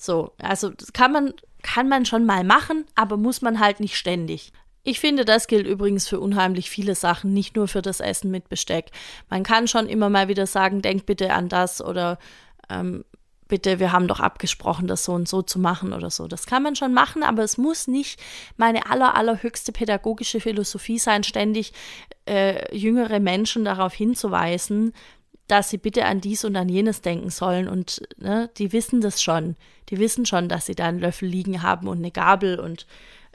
So, 0.00 0.32
also 0.38 0.70
das 0.70 0.92
kann 0.92 1.10
man, 1.10 1.34
kann 1.62 1.88
man 1.88 2.06
schon 2.06 2.24
mal 2.24 2.44
machen, 2.44 2.84
aber 2.94 3.16
muss 3.16 3.42
man 3.42 3.58
halt 3.58 3.80
nicht 3.80 3.96
ständig. 3.96 4.52
Ich 4.84 5.00
finde, 5.00 5.24
das 5.24 5.48
gilt 5.48 5.66
übrigens 5.66 6.06
für 6.06 6.20
unheimlich 6.20 6.70
viele 6.70 6.94
Sachen, 6.94 7.34
nicht 7.34 7.56
nur 7.56 7.66
für 7.66 7.82
das 7.82 7.98
Essen 7.98 8.30
mit 8.30 8.48
Besteck. 8.48 8.92
Man 9.28 9.42
kann 9.42 9.66
schon 9.66 9.88
immer 9.88 10.08
mal 10.08 10.28
wieder 10.28 10.46
sagen, 10.46 10.80
denk 10.80 11.04
bitte 11.04 11.32
an 11.32 11.48
das 11.48 11.82
oder 11.84 12.18
ähm, 12.70 13.04
bitte, 13.48 13.80
wir 13.80 13.92
haben 13.92 14.06
doch 14.06 14.20
abgesprochen, 14.20 14.86
das 14.86 15.04
so 15.04 15.12
und 15.12 15.28
so 15.28 15.42
zu 15.42 15.58
machen 15.58 15.92
oder 15.92 16.10
so. 16.10 16.28
Das 16.28 16.46
kann 16.46 16.62
man 16.62 16.76
schon 16.76 16.94
machen, 16.94 17.22
aber 17.22 17.42
es 17.42 17.58
muss 17.58 17.88
nicht 17.88 18.20
meine 18.56 18.90
aller, 18.90 19.16
allerhöchste 19.16 19.72
pädagogische 19.72 20.40
Philosophie 20.40 20.98
sein, 20.98 21.24
ständig 21.24 21.72
äh, 22.26 22.74
jüngere 22.76 23.20
Menschen 23.20 23.64
darauf 23.64 23.94
hinzuweisen, 23.94 24.92
dass 25.48 25.70
sie 25.70 25.78
bitte 25.78 26.04
an 26.04 26.20
dies 26.20 26.44
und 26.44 26.54
an 26.56 26.68
jenes 26.68 27.00
denken 27.00 27.30
sollen. 27.30 27.68
Und 27.68 28.02
ne, 28.18 28.50
die 28.58 28.72
wissen 28.72 29.00
das 29.00 29.22
schon. 29.22 29.56
Die 29.88 29.98
wissen 29.98 30.26
schon, 30.26 30.48
dass 30.48 30.66
sie 30.66 30.74
da 30.74 30.86
einen 30.86 31.00
Löffel 31.00 31.28
liegen 31.28 31.62
haben 31.62 31.88
und 31.88 31.98
eine 31.98 32.10
Gabel 32.10 32.60
und 32.60 32.86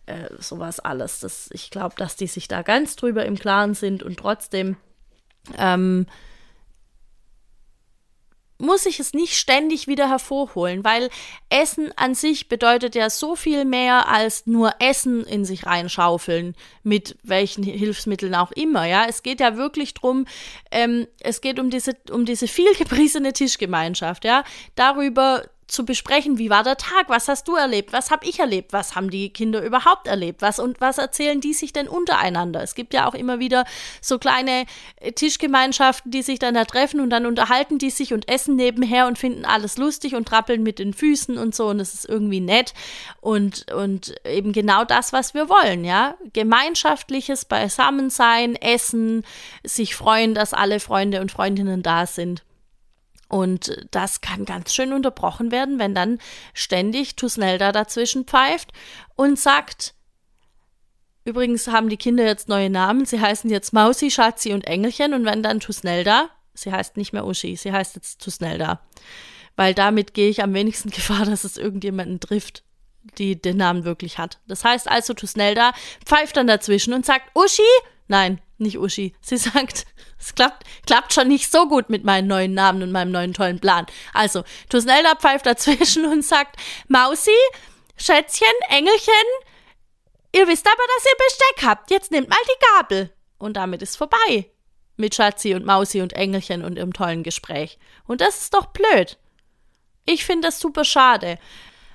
äh, 0.05 0.29
sowas 0.39 0.79
alles. 0.79 1.21
Das, 1.21 1.49
ich 1.51 1.71
glaube, 1.71 1.95
dass 1.97 2.15
die 2.15 2.27
sich 2.27 2.47
da 2.47 2.61
ganz 2.61 2.95
drüber 2.95 3.25
im 3.25 3.37
Klaren 3.37 3.73
sind 3.73 4.03
und 4.03 4.17
trotzdem 4.17 4.77
ähm, 5.57 6.05
muss 8.63 8.85
ich 8.85 8.99
es 8.99 9.13
nicht 9.13 9.37
ständig 9.37 9.87
wieder 9.87 10.09
hervorholen, 10.09 10.83
weil 10.83 11.09
Essen 11.49 11.91
an 11.95 12.15
sich 12.15 12.47
bedeutet 12.47 12.95
ja 12.95 13.09
so 13.09 13.35
viel 13.35 13.65
mehr 13.65 14.07
als 14.07 14.47
nur 14.47 14.73
Essen 14.79 15.23
in 15.25 15.45
sich 15.45 15.65
reinschaufeln, 15.65 16.55
mit 16.81 17.17
welchen 17.23 17.63
Hilfsmitteln 17.63 18.33
auch 18.35 18.51
immer, 18.51 18.85
ja. 18.85 19.05
Es 19.07 19.21
geht 19.21 19.39
ja 19.39 19.57
wirklich 19.57 19.93
drum, 19.93 20.25
ähm, 20.71 21.07
es 21.19 21.41
geht 21.41 21.59
um 21.59 21.69
diese, 21.69 21.95
um 22.11 22.25
diese 22.25 22.47
viel 22.47 22.73
gepriesene 22.75 23.33
Tischgemeinschaft, 23.33 24.25
ja. 24.25 24.43
Darüber 24.75 25.43
zu 25.73 25.85
besprechen, 25.85 26.37
wie 26.37 26.49
war 26.49 26.63
der 26.63 26.77
Tag, 26.77 27.09
was 27.09 27.27
hast 27.27 27.47
du 27.47 27.55
erlebt, 27.55 27.93
was 27.93 28.11
habe 28.11 28.25
ich 28.25 28.39
erlebt, 28.39 28.73
was 28.73 28.95
haben 28.95 29.09
die 29.09 29.31
Kinder 29.31 29.63
überhaupt 29.63 30.07
erlebt, 30.07 30.41
was 30.41 30.59
und 30.59 30.79
was 30.79 30.97
erzählen 30.97 31.41
die 31.41 31.53
sich 31.53 31.73
denn 31.73 31.87
untereinander. 31.87 32.61
Es 32.61 32.75
gibt 32.75 32.93
ja 32.93 33.07
auch 33.07 33.15
immer 33.15 33.39
wieder 33.39 33.65
so 33.99 34.19
kleine 34.19 34.65
äh, 34.97 35.11
Tischgemeinschaften, 35.11 36.11
die 36.11 36.21
sich 36.21 36.39
dann 36.39 36.53
da 36.53 36.65
treffen 36.65 37.01
und 37.01 37.09
dann 37.09 37.25
unterhalten 37.25 37.79
die 37.79 37.89
sich 37.89 38.13
und 38.13 38.29
essen 38.29 38.55
nebenher 38.55 39.07
und 39.07 39.17
finden 39.17 39.45
alles 39.45 39.77
lustig 39.77 40.15
und 40.15 40.27
trappeln 40.27 40.61
mit 40.61 40.77
den 40.79 40.93
Füßen 40.93 41.37
und 41.37 41.55
so 41.55 41.67
und 41.67 41.79
das 41.79 41.93
ist 41.93 42.07
irgendwie 42.07 42.39
nett 42.39 42.73
und 43.19 43.71
und 43.71 44.15
eben 44.25 44.53
genau 44.53 44.85
das, 44.85 45.11
was 45.11 45.33
wir 45.33 45.49
wollen, 45.49 45.83
ja, 45.83 46.15
gemeinschaftliches 46.33 47.45
Beisammensein, 47.45 48.55
Essen, 48.55 49.23
sich 49.63 49.95
freuen, 49.95 50.35
dass 50.35 50.53
alle 50.53 50.79
Freunde 50.79 51.19
und 51.21 51.31
Freundinnen 51.31 51.81
da 51.81 52.05
sind. 52.05 52.43
Und 53.33 53.87
das 53.89 54.21
kann 54.21 54.45
ganz 54.45 54.75
schön 54.75 54.93
unterbrochen 54.93 55.51
werden, 55.51 55.79
wenn 55.79 55.95
dann 55.95 56.19
ständig 56.53 57.15
Tusnelda 57.15 57.71
dazwischen 57.71 58.25
pfeift 58.25 58.71
und 59.15 59.39
sagt, 59.39 59.95
übrigens 61.25 61.67
haben 61.67 61.89
die 61.89 61.97
Kinder 61.97 62.23
jetzt 62.25 62.47
neue 62.47 62.69
Namen, 62.69 63.07
sie 63.07 63.19
heißen 63.19 63.49
jetzt 63.49 63.73
Mausi, 63.73 64.11
Schatzi 64.11 64.53
und 64.53 64.67
Engelchen. 64.67 65.15
Und 65.15 65.25
wenn 65.25 65.41
dann 65.41 65.59
Tusnelda, 65.59 66.29
sie 66.53 66.71
heißt 66.71 66.95
nicht 66.95 67.11
mehr 67.11 67.25
Uschi, 67.25 67.55
sie 67.55 67.71
heißt 67.71 67.95
jetzt 67.95 68.21
Tusnelda, 68.21 68.81
weil 69.55 69.73
damit 69.73 70.13
gehe 70.13 70.29
ich 70.29 70.43
am 70.43 70.53
wenigsten 70.53 70.89
Gefahr, 70.91 71.25
dass 71.25 71.43
es 71.43 71.57
irgendjemanden 71.57 72.19
trifft, 72.19 72.63
die 73.17 73.41
den 73.41 73.57
Namen 73.57 73.83
wirklich 73.83 74.19
hat. 74.19 74.41
Das 74.47 74.63
heißt 74.63 74.87
also, 74.87 75.15
Tusnelda 75.15 75.73
pfeift 76.05 76.37
dann 76.37 76.45
dazwischen 76.45 76.93
und 76.93 77.03
sagt, 77.03 77.31
Uschi, 77.33 77.63
nein, 78.07 78.39
nicht 78.63 78.79
Uschi. 78.79 79.13
Sie 79.21 79.37
sagt, 79.37 79.85
es 80.19 80.33
klappt, 80.35 80.65
klappt 80.85 81.13
schon 81.13 81.27
nicht 81.27 81.51
so 81.51 81.67
gut 81.67 81.89
mit 81.89 82.03
meinem 82.03 82.27
neuen 82.27 82.53
Namen 82.53 82.81
und 82.81 82.91
meinem 82.91 83.11
neuen 83.11 83.33
tollen 83.33 83.59
Plan. 83.59 83.85
Also, 84.13 84.43
Tusnelda 84.69 85.15
pfeift 85.15 85.45
dazwischen 85.45 86.05
und 86.11 86.25
sagt, 86.25 86.57
Mausi, 86.87 87.31
Schätzchen, 87.95 88.47
Engelchen, 88.69 89.13
ihr 90.35 90.47
wisst 90.47 90.65
aber, 90.65 90.83
dass 90.95 91.05
ihr 91.05 91.25
Besteck 91.27 91.67
habt. 91.69 91.91
Jetzt 91.91 92.11
nehmt 92.11 92.29
mal 92.29 92.37
die 92.45 92.65
Gabel. 92.77 93.13
Und 93.37 93.57
damit 93.57 93.81
ist 93.81 93.97
vorbei. 93.97 94.49
Mit 94.95 95.15
Schatzi 95.15 95.53
und 95.53 95.65
Mausi 95.65 96.01
und 96.01 96.13
Engelchen 96.13 96.63
und 96.63 96.77
ihrem 96.77 96.93
tollen 96.93 97.23
Gespräch. 97.23 97.77
Und 98.05 98.21
das 98.21 98.41
ist 98.41 98.53
doch 98.53 98.67
blöd. 98.67 99.17
Ich 100.05 100.25
finde 100.25 100.47
das 100.47 100.59
super 100.59 100.85
schade. 100.85 101.37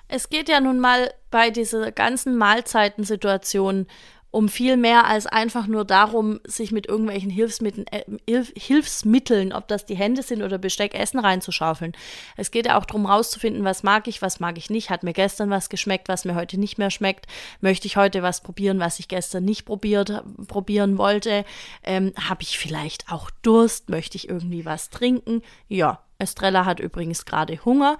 Es 0.08 0.30
geht 0.30 0.48
ja 0.48 0.60
nun 0.60 0.80
mal 0.80 1.12
bei 1.30 1.50
dieser 1.50 1.92
ganzen 1.92 2.36
Mahlzeitensituation 2.36 3.86
um 4.30 4.48
viel 4.48 4.76
mehr 4.76 5.06
als 5.06 5.26
einfach 5.26 5.66
nur 5.66 5.86
darum, 5.86 6.38
sich 6.46 6.70
mit 6.70 6.86
irgendwelchen 6.86 7.30
Hilfsmitteln, 7.30 7.86
äh, 7.86 8.44
Hilfsmitteln, 8.56 9.54
ob 9.54 9.68
das 9.68 9.86
die 9.86 9.96
Hände 9.96 10.22
sind 10.22 10.42
oder 10.42 10.58
Besteck, 10.58 10.94
Essen 10.94 11.18
reinzuschaufeln. 11.18 11.92
Es 12.36 12.50
geht 12.50 12.66
ja 12.66 12.78
auch 12.78 12.84
darum, 12.84 13.06
rauszufinden, 13.06 13.64
was 13.64 13.82
mag 13.82 14.06
ich, 14.06 14.20
was 14.20 14.38
mag 14.38 14.58
ich 14.58 14.68
nicht. 14.68 14.90
Hat 14.90 15.02
mir 15.02 15.14
gestern 15.14 15.48
was 15.48 15.70
geschmeckt, 15.70 16.08
was 16.08 16.26
mir 16.26 16.34
heute 16.34 16.60
nicht 16.60 16.76
mehr 16.76 16.90
schmeckt? 16.90 17.26
Möchte 17.60 17.86
ich 17.86 17.96
heute 17.96 18.22
was 18.22 18.42
probieren, 18.42 18.80
was 18.80 18.98
ich 18.98 19.08
gestern 19.08 19.44
nicht 19.44 19.64
probiert, 19.64 20.22
probieren 20.46 20.98
wollte? 20.98 21.44
Ähm, 21.82 22.12
Habe 22.28 22.42
ich 22.42 22.58
vielleicht 22.58 23.10
auch 23.10 23.30
Durst? 23.42 23.88
Möchte 23.88 24.16
ich 24.16 24.28
irgendwie 24.28 24.66
was 24.66 24.90
trinken? 24.90 25.40
Ja, 25.68 26.02
Estrella 26.18 26.66
hat 26.66 26.80
übrigens 26.80 27.24
gerade 27.24 27.64
Hunger. 27.64 27.96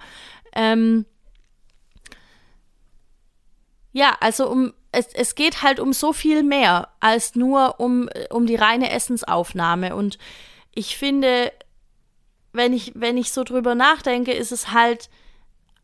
Ähm, 0.53 1.05
ja, 3.91 4.15
also 4.19 4.47
um 4.47 4.73
es, 4.91 5.07
es 5.13 5.35
geht 5.35 5.61
halt 5.61 5.79
um 5.79 5.93
so 5.93 6.13
viel 6.13 6.43
mehr 6.43 6.89
als 6.99 7.35
nur 7.35 7.79
um, 7.79 8.09
um 8.29 8.45
die 8.45 8.55
reine 8.55 8.91
Essensaufnahme. 8.91 9.95
Und 9.95 10.17
ich 10.73 10.97
finde, 10.97 11.51
wenn 12.53 12.73
ich, 12.73 12.93
wenn 12.95 13.17
ich 13.17 13.31
so 13.31 13.43
drüber 13.43 13.75
nachdenke, 13.75 14.33
ist 14.33 14.51
es 14.51 14.71
halt 14.71 15.09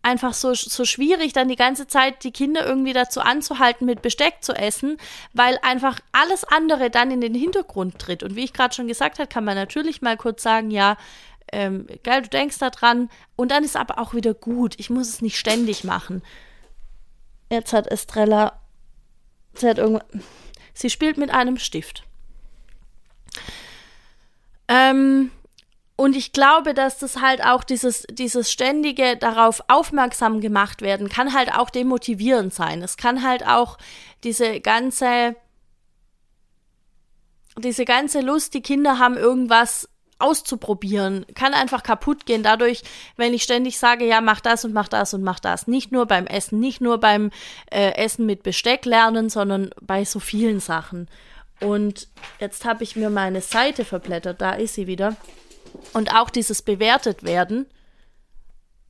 einfach 0.02 0.34
so, 0.34 0.54
so 0.54 0.86
schwierig, 0.86 1.34
dann 1.34 1.48
die 1.48 1.56
ganze 1.56 1.88
Zeit 1.88 2.24
die 2.24 2.32
Kinder 2.32 2.66
irgendwie 2.66 2.94
dazu 2.94 3.22
anzuhalten, 3.22 3.86
mit 3.86 4.04
Besteck 4.04 4.36
zu 4.42 4.54
essen, 4.54 4.98
weil 5.34 5.58
einfach 5.64 6.00
alles 6.12 6.44
andere 6.44 6.92
dann 6.92 7.10
in 7.10 7.22
den 7.22 7.34
Hintergrund 7.34 7.98
tritt. 7.98 8.22
Und 8.22 8.36
wie 8.36 8.44
ich 8.44 8.54
gerade 8.54 8.74
schon 8.74 8.88
gesagt 8.88 9.18
habe, 9.18 9.28
kann 9.28 9.44
man 9.44 9.56
natürlich 9.56 10.04
mal 10.04 10.16
kurz 10.16 10.44
sagen, 10.44 10.70
ja, 10.70 10.98
ähm, 11.52 11.88
geil, 12.04 12.22
du 12.22 12.30
denkst 12.30 12.60
da 12.60 12.70
dran. 12.70 13.10
Und 13.36 13.50
dann 13.50 13.64
ist 13.64 13.76
aber 13.76 14.00
auch 14.00 14.14
wieder 14.14 14.36
gut. 14.36 14.76
Ich 14.78 14.92
muss 14.92 15.10
es 15.10 15.22
nicht 15.22 15.38
ständig 15.38 15.84
machen. 15.84 16.22
Jetzt 17.52 17.74
hat 17.74 17.88
Estrella 17.88 18.60
Sie 19.60 19.68
hat. 19.70 19.80
Sie 20.74 20.90
spielt 20.90 21.18
mit 21.18 21.32
einem 21.32 21.58
Stift. 21.58 22.04
Ähm, 24.68 25.32
und 25.96 26.16
ich 26.16 26.34
glaube, 26.34 26.74
dass 26.74 27.00
das 27.00 27.22
halt 27.22 27.44
auch 27.44 27.64
dieses, 27.64 28.06
dieses 28.10 28.52
ständige 28.52 29.16
darauf 29.16 29.64
aufmerksam 29.70 30.42
gemacht 30.42 30.82
werden, 30.82 31.08
kann 31.08 31.34
halt 31.34 31.54
auch 31.54 31.70
demotivierend 31.70 32.54
sein. 32.54 32.82
Es 32.82 32.98
kann 32.98 33.24
halt 33.24 33.48
auch 33.48 33.78
diese 34.26 34.60
ganze, 34.60 35.38
diese 37.58 37.86
ganze 37.86 38.20
Lust, 38.20 38.54
die 38.54 38.62
Kinder 38.62 39.00
haben, 39.00 39.16
irgendwas 39.16 39.88
auszuprobieren, 40.20 41.26
kann 41.36 41.54
einfach 41.54 41.84
kaputt 41.84 42.26
gehen 42.26 42.44
dadurch, 42.44 42.84
wenn 43.18 43.34
ich 43.34 43.44
ständig 43.44 43.78
sage, 43.78 44.06
ja, 44.06 44.22
mach 44.22 44.40
das 44.40 44.64
und 44.64 44.74
mach 44.74 44.88
das 44.88 45.14
und 45.14 45.24
mach 45.24 45.40
das. 45.40 45.68
Nicht 45.68 45.92
nur 45.92 46.06
beim 46.06 46.26
Essen, 46.26 46.60
nicht 46.60 46.82
nur 46.82 47.00
beim 47.00 47.32
äh, 47.72 47.92
Essen 47.96 48.26
mit 48.26 48.44
Besteck 48.44 48.86
lernen, 48.86 49.30
sondern 49.30 49.72
bei 49.82 50.06
so 50.06 50.20
vielen 50.20 50.60
Sachen. 50.60 51.10
Und 51.60 52.08
jetzt 52.40 52.66
habe 52.66 52.84
ich 52.84 52.96
mir 52.96 53.10
meine 53.10 53.42
Seite 53.42 53.86
verblättert, 53.86 54.42
da 54.42 54.52
ist 54.52 54.76
sie 54.76 54.88
wieder. 54.88 55.16
Und 55.94 56.14
auch 56.16 56.30
dieses 56.30 56.62
bewertet 56.62 57.24
werden. 57.24 57.66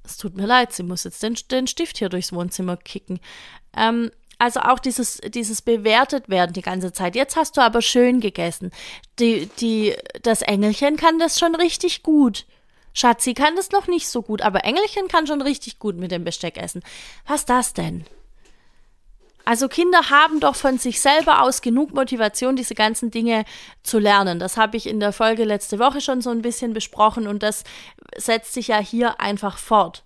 Es 0.04 0.18
tut 0.18 0.36
mir 0.36 0.46
leid, 0.46 0.72
sie 0.74 0.84
muss 0.84 1.04
jetzt 1.04 1.24
den, 1.24 1.36
den 1.50 1.66
Stift 1.66 1.98
hier 1.98 2.10
durchs 2.10 2.34
Wohnzimmer 2.34 2.78
kicken. 2.78 3.20
Ähm, 3.76 4.12
also 4.38 4.60
auch 4.62 4.80
dieses, 4.80 5.20
dieses 5.28 5.62
bewertet 5.62 6.30
werden 6.30 6.54
die 6.54 6.62
ganze 6.62 6.92
Zeit. 6.92 7.16
Jetzt 7.16 7.36
hast 7.36 7.58
du 7.58 7.62
aber 7.62 7.82
schön 7.82 8.20
gegessen. 8.20 8.72
Die, 9.20 9.48
die, 9.60 9.96
das 10.24 10.42
Engelchen 10.42 10.98
kann 10.98 11.20
das 11.20 11.40
schon 11.40 11.56
richtig 11.56 12.04
gut. 12.04 12.46
Schatzi 12.94 13.34
kann 13.34 13.56
das 13.58 13.72
noch 13.72 13.88
nicht 13.88 14.08
so 14.08 14.22
gut, 14.22 14.42
aber 14.42 14.64
Engelchen 14.64 15.10
kann 15.10 15.28
schon 15.28 15.42
richtig 15.42 15.80
gut 15.80 15.98
mit 15.98 16.12
dem 16.12 16.24
Besteck 16.24 16.58
essen. 16.58 16.82
Was 17.28 17.46
das 17.46 17.74
denn? 17.74 18.06
Also 19.44 19.68
Kinder 19.68 20.10
haben 20.10 20.40
doch 20.40 20.56
von 20.56 20.80
sich 20.80 21.02
selber 21.02 21.44
aus 21.44 21.62
genug 21.62 21.94
Motivation, 21.94 22.56
diese 22.56 22.74
ganzen 22.74 23.12
Dinge 23.12 23.46
zu 23.84 24.00
lernen. 24.00 24.40
Das 24.40 24.58
habe 24.58 24.78
ich 24.78 24.88
in 24.88 25.00
der 25.00 25.12
Folge 25.12 25.44
letzte 25.44 25.78
Woche 25.78 26.02
schon 26.02 26.22
so 26.22 26.30
ein 26.30 26.42
bisschen 26.42 26.74
besprochen 26.74 27.28
und 27.28 27.44
das 27.44 27.64
setzt 28.18 28.54
sich 28.54 28.70
ja 28.70 28.80
hier 28.80 29.20
einfach 29.20 29.58
fort. 29.58 30.05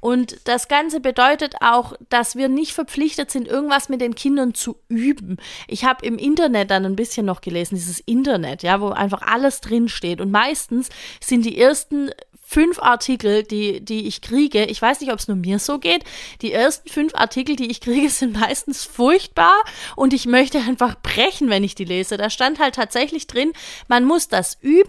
Und 0.00 0.36
das 0.44 0.68
Ganze 0.68 1.00
bedeutet 1.00 1.56
auch, 1.60 1.94
dass 2.08 2.36
wir 2.36 2.48
nicht 2.48 2.72
verpflichtet 2.72 3.30
sind, 3.30 3.48
irgendwas 3.48 3.88
mit 3.88 4.00
den 4.00 4.14
Kindern 4.14 4.54
zu 4.54 4.76
üben. 4.88 5.38
Ich 5.66 5.84
habe 5.84 6.06
im 6.06 6.18
Internet 6.18 6.70
dann 6.70 6.86
ein 6.86 6.96
bisschen 6.96 7.26
noch 7.26 7.40
gelesen, 7.40 7.74
dieses 7.74 8.00
Internet, 8.00 8.62
ja, 8.62 8.80
wo 8.80 8.88
einfach 8.88 9.22
alles 9.22 9.60
drinsteht. 9.60 10.20
Und 10.20 10.30
meistens 10.30 10.88
sind 11.20 11.44
die 11.44 11.58
ersten 11.58 12.10
fünf 12.48 12.78
Artikel, 12.78 13.42
die, 13.42 13.84
die 13.84 14.06
ich 14.06 14.22
kriege, 14.22 14.64
ich 14.64 14.80
weiß 14.80 15.00
nicht, 15.00 15.12
ob 15.12 15.18
es 15.18 15.28
nur 15.28 15.36
mir 15.36 15.58
so 15.58 15.78
geht, 15.78 16.04
die 16.40 16.50
ersten 16.50 16.88
fünf 16.88 17.14
Artikel, 17.14 17.56
die 17.56 17.70
ich 17.70 17.82
kriege, 17.82 18.08
sind 18.08 18.40
meistens 18.40 18.84
furchtbar 18.84 19.54
und 19.96 20.14
ich 20.14 20.24
möchte 20.24 20.58
einfach 20.58 20.94
brechen, 21.02 21.50
wenn 21.50 21.62
ich 21.62 21.74
die 21.74 21.84
lese. 21.84 22.16
Da 22.16 22.30
stand 22.30 22.58
halt 22.58 22.74
tatsächlich 22.74 23.26
drin, 23.26 23.52
man 23.86 24.04
muss 24.04 24.28
das 24.28 24.56
üben, 24.62 24.88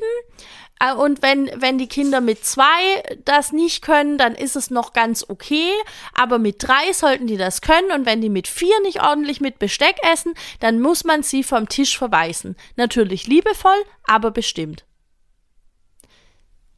und 0.96 1.22
wenn, 1.22 1.50
wenn 1.56 1.78
die 1.78 1.88
Kinder 1.88 2.22
mit 2.22 2.46
zwei 2.46 3.04
das 3.26 3.52
nicht 3.52 3.82
können, 3.82 4.18
dann 4.18 4.34
ist 4.34 4.56
es 4.56 4.70
noch 4.70 4.94
ganz 4.94 5.26
okay. 5.28 5.70
Aber 6.14 6.40
mit 6.40 6.64
drei 6.66 6.94
sollten 6.94 7.28
die 7.28 7.38
das 7.38 7.62
können. 7.62 7.92
Und 7.92 8.06
wenn 8.06 8.22
die 8.22 8.30
mit 8.30 8.48
vier 8.48 8.80
nicht 8.82 9.02
ordentlich 9.02 9.42
mit 9.42 9.60
Besteck 9.60 9.98
essen, 10.12 10.34
dann 10.62 10.80
muss 10.80 11.04
man 11.04 11.22
sie 11.22 11.44
vom 11.44 11.68
Tisch 11.68 11.98
verweisen. 11.98 12.56
Natürlich 12.78 13.28
liebevoll, 13.28 13.84
aber 14.06 14.32
bestimmt. 14.32 14.86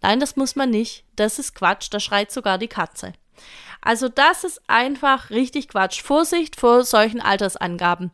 Nein, 0.02 0.20
das 0.20 0.36
muss 0.36 0.56
man 0.56 0.72
nicht. 0.72 1.06
Das 1.16 1.38
ist 1.38 1.54
Quatsch. 1.54 1.88
Da 1.92 2.00
schreit 2.00 2.32
sogar 2.32 2.58
die 2.58 2.68
Katze. 2.68 3.14
Also 3.82 4.10
das 4.10 4.44
ist 4.44 4.62
einfach 4.68 5.30
richtig 5.30 5.68
Quatsch. 5.68 6.02
Vorsicht 6.02 6.60
vor 6.60 6.86
solchen 6.86 7.22
Altersangaben. 7.22 8.12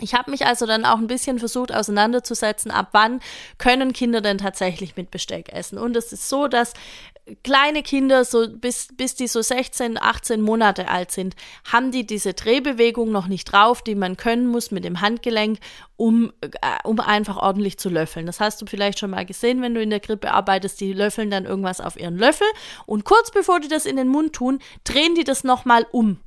Ich 0.00 0.14
habe 0.14 0.30
mich 0.30 0.46
also 0.46 0.64
dann 0.66 0.84
auch 0.84 0.98
ein 0.98 1.08
bisschen 1.08 1.38
versucht 1.38 1.74
auseinanderzusetzen, 1.74 2.70
ab 2.70 2.88
wann 2.92 3.20
können 3.58 3.92
Kinder 3.92 4.20
denn 4.20 4.38
tatsächlich 4.38 4.96
mit 4.96 5.10
Besteck 5.10 5.52
essen. 5.52 5.78
Und 5.78 5.96
es 5.96 6.12
ist 6.12 6.28
so, 6.28 6.46
dass 6.46 6.72
kleine 7.42 7.82
Kinder, 7.82 8.24
so 8.24 8.48
bis, 8.48 8.88
bis 8.96 9.14
die 9.14 9.26
so 9.26 9.42
16, 9.42 10.00
18 10.00 10.40
Monate 10.40 10.88
alt 10.88 11.10
sind, 11.10 11.34
haben 11.70 11.90
die 11.90 12.06
diese 12.06 12.34
Drehbewegung 12.34 13.10
noch 13.10 13.26
nicht 13.26 13.44
drauf, 13.44 13.82
die 13.82 13.94
man 13.94 14.16
können 14.16 14.46
muss 14.46 14.70
mit 14.70 14.84
dem 14.84 15.00
Handgelenk, 15.00 15.58
um, 15.96 16.32
äh, 16.40 16.48
um 16.84 17.00
einfach 17.00 17.36
ordentlich 17.36 17.78
zu 17.78 17.88
löffeln. 17.88 18.26
Das 18.26 18.40
hast 18.40 18.62
du 18.62 18.66
vielleicht 18.66 18.98
schon 18.98 19.10
mal 19.10 19.26
gesehen, 19.26 19.62
wenn 19.62 19.74
du 19.74 19.82
in 19.82 19.90
der 19.90 20.00
Krippe 20.00 20.30
arbeitest, 20.32 20.80
die 20.80 20.92
löffeln 20.92 21.30
dann 21.30 21.44
irgendwas 21.44 21.80
auf 21.80 21.98
ihren 21.98 22.16
Löffel 22.16 22.46
und 22.86 23.04
kurz 23.04 23.30
bevor 23.30 23.60
die 23.60 23.68
das 23.68 23.86
in 23.86 23.96
den 23.96 24.08
Mund 24.08 24.32
tun, 24.32 24.60
drehen 24.84 25.14
die 25.14 25.24
das 25.24 25.44
nochmal 25.44 25.86
um. 25.90 26.18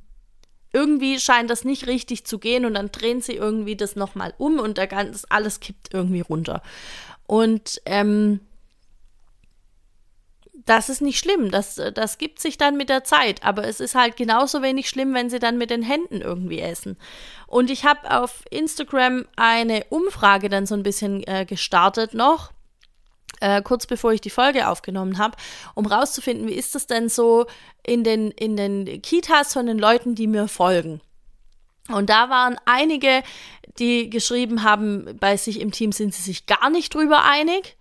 Irgendwie 0.72 1.20
scheint 1.20 1.50
das 1.50 1.64
nicht 1.64 1.86
richtig 1.86 2.24
zu 2.24 2.38
gehen 2.38 2.64
und 2.64 2.74
dann 2.74 2.90
drehen 2.90 3.20
sie 3.20 3.34
irgendwie 3.34 3.76
das 3.76 3.96
nochmal 3.96 4.34
um 4.38 4.58
und 4.58 4.78
der 4.78 4.86
ganze, 4.86 5.26
alles 5.30 5.60
kippt 5.60 5.92
irgendwie 5.92 6.22
runter. 6.22 6.62
Und 7.26 7.80
ähm, 7.84 8.40
das 10.66 10.88
ist 10.88 11.02
nicht 11.02 11.18
schlimm. 11.18 11.50
Das, 11.50 11.80
das 11.94 12.18
gibt 12.18 12.40
sich 12.40 12.58
dann 12.58 12.76
mit 12.76 12.88
der 12.88 13.04
Zeit. 13.04 13.44
Aber 13.44 13.66
es 13.66 13.80
ist 13.80 13.94
halt 13.94 14.16
genauso 14.16 14.62
wenig 14.62 14.88
schlimm, 14.88 15.14
wenn 15.14 15.30
sie 15.30 15.38
dann 15.38 15.58
mit 15.58 15.70
den 15.70 15.82
Händen 15.82 16.20
irgendwie 16.20 16.60
essen. 16.60 16.96
Und 17.46 17.70
ich 17.70 17.84
habe 17.84 18.18
auf 18.18 18.44
Instagram 18.50 19.26
eine 19.36 19.84
Umfrage 19.90 20.48
dann 20.48 20.66
so 20.66 20.74
ein 20.74 20.82
bisschen 20.82 21.26
äh, 21.26 21.44
gestartet 21.44 22.14
noch. 22.14 22.51
Äh, 23.42 23.60
kurz 23.60 23.86
bevor 23.86 24.12
ich 24.12 24.20
die 24.20 24.30
Folge 24.30 24.68
aufgenommen 24.68 25.18
habe, 25.18 25.36
um 25.74 25.84
rauszufinden, 25.84 26.46
wie 26.46 26.52
ist 26.52 26.76
das 26.76 26.86
denn 26.86 27.08
so 27.08 27.46
in 27.84 28.04
den, 28.04 28.30
in 28.30 28.56
den 28.56 29.02
Kitas 29.02 29.52
von 29.52 29.66
den 29.66 29.80
Leuten, 29.80 30.14
die 30.14 30.28
mir 30.28 30.46
folgen. 30.46 31.00
Und 31.88 32.08
da 32.08 32.30
waren 32.30 32.56
einige, 32.66 33.24
die 33.80 34.08
geschrieben 34.08 34.62
haben, 34.62 35.18
bei 35.18 35.36
sich 35.36 35.58
im 35.58 35.72
Team 35.72 35.90
sind 35.90 36.14
sie 36.14 36.22
sich 36.22 36.46
gar 36.46 36.70
nicht 36.70 36.94
drüber 36.94 37.24
einig. 37.24 37.76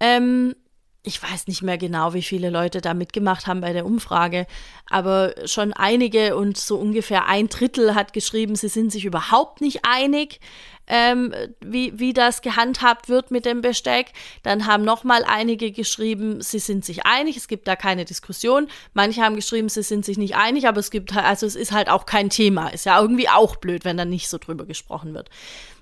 Ähm, 0.00 0.56
ich 1.04 1.22
weiß 1.22 1.46
nicht 1.46 1.62
mehr 1.62 1.78
genau, 1.78 2.12
wie 2.12 2.22
viele 2.22 2.50
Leute 2.50 2.80
da 2.80 2.94
mitgemacht 2.94 3.46
haben 3.46 3.60
bei 3.60 3.72
der 3.72 3.86
Umfrage, 3.86 4.46
aber 4.90 5.34
schon 5.44 5.72
einige 5.72 6.34
und 6.34 6.56
so 6.56 6.78
ungefähr 6.78 7.26
ein 7.26 7.48
Drittel 7.48 7.94
hat 7.94 8.12
geschrieben, 8.12 8.56
sie 8.56 8.68
sind 8.68 8.90
sich 8.90 9.04
überhaupt 9.04 9.60
nicht 9.60 9.80
einig, 9.84 10.40
ähm, 10.86 11.34
wie, 11.60 11.98
wie 11.98 12.12
das 12.12 12.42
gehandhabt 12.42 13.08
wird 13.08 13.30
mit 13.30 13.44
dem 13.44 13.60
Besteck. 13.60 14.12
Dann 14.42 14.66
haben 14.66 14.84
nochmal 14.84 15.24
einige 15.24 15.72
geschrieben, 15.72 16.40
sie 16.40 16.58
sind 16.58 16.84
sich 16.84 17.06
einig, 17.06 17.36
es 17.36 17.48
gibt 17.48 17.66
da 17.68 17.76
keine 17.76 18.04
Diskussion. 18.04 18.68
Manche 18.92 19.22
haben 19.22 19.36
geschrieben, 19.36 19.68
sie 19.68 19.82
sind 19.82 20.04
sich 20.04 20.18
nicht 20.18 20.36
einig, 20.36 20.68
aber 20.68 20.80
es 20.80 20.90
gibt, 20.90 21.16
also 21.16 21.46
es 21.46 21.56
ist 21.56 21.72
halt 21.72 21.88
auch 21.88 22.06
kein 22.06 22.30
Thema. 22.30 22.68
Ist 22.68 22.86
ja 22.86 23.00
irgendwie 23.00 23.28
auch 23.28 23.56
blöd, 23.56 23.84
wenn 23.84 23.96
da 23.96 24.04
nicht 24.04 24.28
so 24.28 24.38
drüber 24.38 24.66
gesprochen 24.66 25.14
wird. 25.14 25.30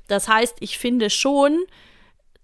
Das 0.09 0.29
heißt, 0.29 0.57
ich 0.61 0.79
finde 0.79 1.11
schon, 1.11 1.65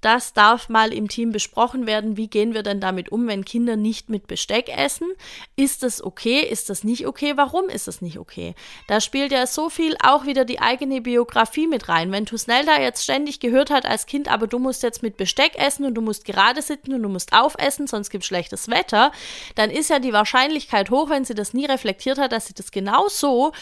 das 0.01 0.33
darf 0.33 0.69
mal 0.69 0.93
im 0.93 1.09
Team 1.09 1.33
besprochen 1.33 1.87
werden. 1.87 2.17
Wie 2.17 2.29
gehen 2.29 2.55
wir 2.55 2.63
denn 2.63 2.81
damit 2.81 3.11
um, 3.11 3.27
wenn 3.27 3.45
Kinder 3.45 3.77
nicht 3.77 4.09
mit 4.09 4.27
Besteck 4.27 4.69
essen? 4.69 5.09
Ist 5.57 5.83
das 5.83 6.03
okay? 6.03 6.41
Ist 6.41 6.71
das 6.71 6.85
nicht 6.85 7.07
okay? 7.07 7.37
Warum 7.37 7.69
ist 7.69 7.89
das 7.89 8.01
nicht 8.01 8.19
okay? 8.19 8.55
Da 8.87 9.01
spielt 9.01 9.33
ja 9.33 9.47
so 9.47 9.71
viel 9.71 9.97
auch 10.03 10.27
wieder 10.27 10.45
die 10.45 10.61
eigene 10.61 11.01
Biografie 11.01 11.67
mit 11.67 11.89
rein. 11.89 12.13
Wenn 12.13 12.27
Tusnelda 12.27 12.81
jetzt 12.81 13.03
ständig 13.03 13.41
gehört 13.41 13.71
hat 13.71 13.87
als 13.87 14.07
Kind, 14.07 14.29
aber 14.29 14.47
du 14.47 14.59
musst 14.59 14.83
jetzt 14.83 15.03
mit 15.03 15.17
Besteck 15.17 15.57
essen 15.57 15.85
und 15.85 15.95
du 15.95 16.01
musst 16.01 16.25
gerade 16.25 16.63
sitzen 16.63 16.95
und 16.95 17.03
du 17.03 17.09
musst 17.09 17.33
aufessen, 17.33 17.87
sonst 17.87 18.11
gibt 18.11 18.25
es 18.25 18.29
schlechtes 18.29 18.69
Wetter, 18.69 19.13
dann 19.55 19.71
ist 19.71 19.91
ja 19.91 19.99
die 19.99 20.13
Wahrscheinlichkeit 20.13 20.91
hoch, 20.91 21.11
wenn 21.11 21.25
sie 21.25 21.35
das 21.35 21.55
nie 21.55 21.67
reflektiert 21.67 22.19
hat, 22.19 22.33
dass 22.33 22.47
sie 22.47 22.55
das 22.55 22.71
genau 22.71 23.09
so 23.09 23.53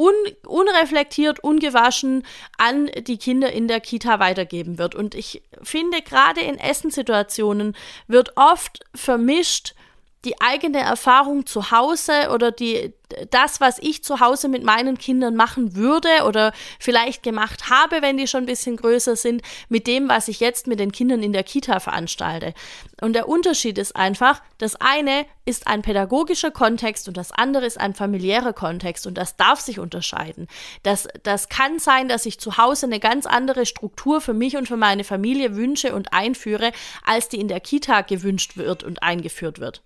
un 0.00 0.14
unreflektiert, 0.46 1.44
ungewaschen 1.44 2.24
an 2.56 2.90
die 3.06 3.18
Kinder 3.18 3.52
in 3.52 3.68
der 3.68 3.80
Kita 3.80 4.18
weitergeben 4.18 4.78
wird. 4.78 4.94
Und 4.94 5.14
ich 5.14 5.42
finde, 5.62 6.00
gerade 6.00 6.40
in 6.40 6.58
Essenssituationen 6.58 7.76
wird 8.06 8.32
oft 8.36 8.80
vermischt, 8.94 9.74
die 10.24 10.40
eigene 10.40 10.80
Erfahrung 10.80 11.46
zu 11.46 11.70
Hause 11.70 12.30
oder 12.34 12.52
die, 12.52 12.92
das, 13.30 13.60
was 13.60 13.78
ich 13.78 14.04
zu 14.04 14.20
Hause 14.20 14.48
mit 14.48 14.62
meinen 14.62 14.98
Kindern 14.98 15.34
machen 15.34 15.74
würde 15.76 16.08
oder 16.26 16.52
vielleicht 16.78 17.22
gemacht 17.22 17.70
habe, 17.70 18.02
wenn 18.02 18.18
die 18.18 18.26
schon 18.26 18.42
ein 18.42 18.46
bisschen 18.46 18.76
größer 18.76 19.16
sind, 19.16 19.42
mit 19.70 19.86
dem, 19.86 20.10
was 20.10 20.28
ich 20.28 20.40
jetzt 20.40 20.66
mit 20.66 20.78
den 20.78 20.92
Kindern 20.92 21.22
in 21.22 21.32
der 21.32 21.42
Kita 21.42 21.80
veranstalte. 21.80 22.52
Und 23.00 23.14
der 23.14 23.28
Unterschied 23.28 23.78
ist 23.78 23.96
einfach, 23.96 24.42
das 24.58 24.76
eine 24.76 25.24
ist 25.46 25.66
ein 25.66 25.80
pädagogischer 25.80 26.50
Kontext 26.50 27.08
und 27.08 27.16
das 27.16 27.32
andere 27.32 27.64
ist 27.64 27.80
ein 27.80 27.94
familiärer 27.94 28.52
Kontext 28.52 29.06
und 29.06 29.14
das 29.14 29.36
darf 29.36 29.60
sich 29.60 29.78
unterscheiden. 29.78 30.48
Das, 30.82 31.08
das 31.22 31.48
kann 31.48 31.78
sein, 31.78 32.08
dass 32.08 32.26
ich 32.26 32.38
zu 32.38 32.58
Hause 32.58 32.86
eine 32.86 33.00
ganz 33.00 33.24
andere 33.24 33.64
Struktur 33.64 34.20
für 34.20 34.34
mich 34.34 34.58
und 34.58 34.68
für 34.68 34.76
meine 34.76 35.04
Familie 35.04 35.56
wünsche 35.56 35.94
und 35.94 36.12
einführe, 36.12 36.72
als 37.06 37.30
die 37.30 37.40
in 37.40 37.48
der 37.48 37.60
Kita 37.60 38.02
gewünscht 38.02 38.58
wird 38.58 38.84
und 38.84 39.02
eingeführt 39.02 39.60
wird. 39.60 39.82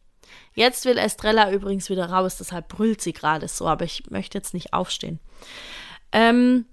Jetzt 0.55 0.85
will 0.85 0.99
Estrella 0.99 1.51
übrigens 1.51 1.91
wieder 1.91 2.07
raus, 2.07 2.37
deshalb 2.37 2.69
brüllt 2.69 3.01
sie 3.01 3.13
gerade 3.13 3.49
so, 3.49 3.67
aber 3.67 3.85
ich 3.85 4.11
möchte 4.11 4.39
jetzt 4.39 4.55
nicht 4.55 4.73
aufstehen. 4.73 5.19
Ähm, 6.13 6.67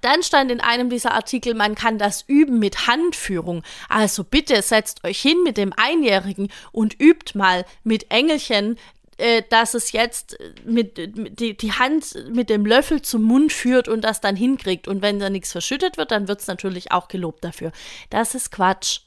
dann 0.00 0.22
stand 0.22 0.50
in 0.50 0.60
einem 0.60 0.90
dieser 0.90 1.12
Artikel, 1.12 1.54
man 1.54 1.74
kann 1.74 1.98
das 1.98 2.24
üben 2.26 2.58
mit 2.58 2.86
Handführung. 2.86 3.62
Also 3.88 4.24
bitte 4.24 4.60
setzt 4.62 5.04
euch 5.04 5.20
hin 5.20 5.42
mit 5.42 5.56
dem 5.56 5.72
Einjährigen 5.76 6.48
und 6.72 7.00
übt 7.00 7.36
mal 7.36 7.64
mit 7.82 8.10
Engelchen, 8.10 8.78
äh, 9.18 9.42
dass 9.48 9.74
es 9.74 9.92
jetzt 9.92 10.36
mit, 10.64 11.16
mit 11.16 11.40
die, 11.40 11.56
die 11.56 11.72
Hand 11.72 12.14
mit 12.30 12.50
dem 12.50 12.66
Löffel 12.66 13.00
zum 13.00 13.22
Mund 13.22 13.52
führt 13.52 13.88
und 13.88 14.02
das 14.02 14.20
dann 14.20 14.36
hinkriegt. 14.36 14.88
Und 14.88 15.02
wenn 15.02 15.18
da 15.18 15.30
nichts 15.30 15.52
verschüttet 15.52 15.96
wird, 15.96 16.10
dann 16.10 16.28
wird 16.28 16.40
es 16.40 16.46
natürlich 16.46 16.92
auch 16.92 17.08
gelobt 17.08 17.44
dafür. 17.44 17.72
Das 18.10 18.34
ist 18.34 18.50
Quatsch. 18.52 19.00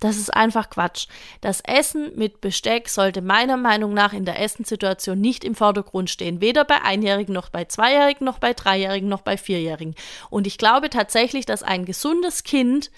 Das 0.00 0.16
ist 0.16 0.34
einfach 0.34 0.70
Quatsch. 0.70 1.06
Das 1.42 1.60
Essen 1.60 2.16
mit 2.16 2.40
Besteck 2.40 2.88
sollte 2.88 3.20
meiner 3.20 3.58
Meinung 3.58 3.92
nach 3.92 4.14
in 4.14 4.24
der 4.24 4.40
Essenssituation 4.40 5.20
nicht 5.20 5.44
im 5.44 5.54
Vordergrund 5.54 6.08
stehen. 6.08 6.40
Weder 6.40 6.64
bei 6.64 6.80
Einjährigen 6.82 7.34
noch 7.34 7.50
bei 7.50 7.66
Zweijährigen 7.66 8.24
noch 8.24 8.38
bei 8.38 8.54
Dreijährigen 8.54 9.10
noch 9.10 9.20
bei 9.20 9.36
Vierjährigen. 9.36 9.94
Und 10.30 10.46
ich 10.46 10.56
glaube 10.56 10.88
tatsächlich, 10.88 11.44
dass 11.44 11.62
ein 11.62 11.84
gesundes 11.84 12.44
Kind 12.44 12.90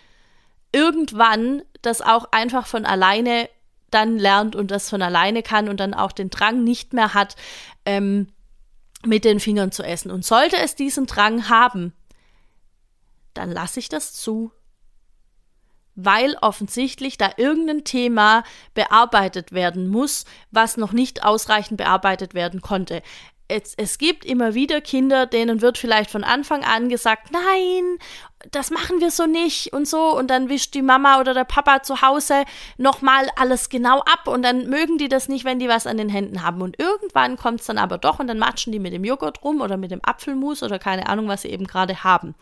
irgendwann 0.70 1.62
das 1.82 2.00
auch 2.00 2.26
einfach 2.30 2.68
von 2.68 2.86
alleine 2.86 3.48
dann 3.90 4.18
lernt 4.18 4.56
und 4.56 4.70
das 4.70 4.88
von 4.88 5.02
alleine 5.02 5.42
kann 5.42 5.68
und 5.68 5.80
dann 5.80 5.94
auch 5.94 6.12
den 6.12 6.30
Drang 6.30 6.62
nicht 6.64 6.92
mehr 6.92 7.14
hat, 7.14 7.36
ähm, 7.84 8.28
mit 9.04 9.24
den 9.24 9.40
Fingern 9.40 9.72
zu 9.72 9.82
essen. 9.82 10.10
Und 10.10 10.24
sollte 10.24 10.56
es 10.56 10.76
diesen 10.76 11.06
Drang 11.06 11.48
haben, 11.48 11.92
dann 13.34 13.50
lasse 13.50 13.80
ich 13.80 13.88
das 13.88 14.12
zu 14.12 14.52
weil 15.94 16.36
offensichtlich 16.40 17.18
da 17.18 17.32
irgendein 17.36 17.84
Thema 17.84 18.44
bearbeitet 18.74 19.52
werden 19.52 19.88
muss, 19.88 20.24
was 20.50 20.76
noch 20.76 20.92
nicht 20.92 21.24
ausreichend 21.24 21.76
bearbeitet 21.76 22.34
werden 22.34 22.60
konnte. 22.60 23.02
Es, 23.52 23.74
es, 23.76 23.98
gibt 23.98 24.24
immer 24.24 24.54
wieder 24.54 24.80
Kinder, 24.80 25.26
denen 25.26 25.60
wird 25.60 25.76
vielleicht 25.76 26.10
von 26.10 26.24
Anfang 26.24 26.64
an 26.64 26.88
gesagt, 26.88 27.30
nein, 27.32 27.98
das 28.50 28.70
machen 28.70 29.00
wir 29.00 29.10
so 29.10 29.26
nicht 29.26 29.72
und 29.72 29.86
so 29.86 30.16
und 30.16 30.28
dann 30.28 30.48
wischt 30.48 30.74
die 30.74 30.82
Mama 30.82 31.20
oder 31.20 31.34
der 31.34 31.44
Papa 31.44 31.82
zu 31.82 32.00
Hause 32.00 32.44
nochmal 32.78 33.28
alles 33.36 33.68
genau 33.68 34.00
ab 34.00 34.26
und 34.26 34.42
dann 34.42 34.68
mögen 34.68 34.96
die 34.96 35.08
das 35.08 35.28
nicht, 35.28 35.44
wenn 35.44 35.58
die 35.58 35.68
was 35.68 35.86
an 35.86 35.98
den 35.98 36.08
Händen 36.08 36.42
haben 36.42 36.62
und 36.62 36.78
irgendwann 36.78 37.36
kommt 37.36 37.60
es 37.60 37.66
dann 37.66 37.78
aber 37.78 37.98
doch 37.98 38.18
und 38.18 38.26
dann 38.26 38.38
matschen 38.38 38.72
die 38.72 38.78
mit 38.78 38.94
dem 38.94 39.04
Joghurt 39.04 39.44
rum 39.44 39.60
oder 39.60 39.76
mit 39.76 39.90
dem 39.90 40.00
Apfelmus 40.02 40.62
oder 40.62 40.78
keine 40.78 41.08
Ahnung, 41.08 41.28
was 41.28 41.42
sie 41.42 41.50
eben 41.50 41.66
gerade 41.66 42.02
haben. 42.04 42.34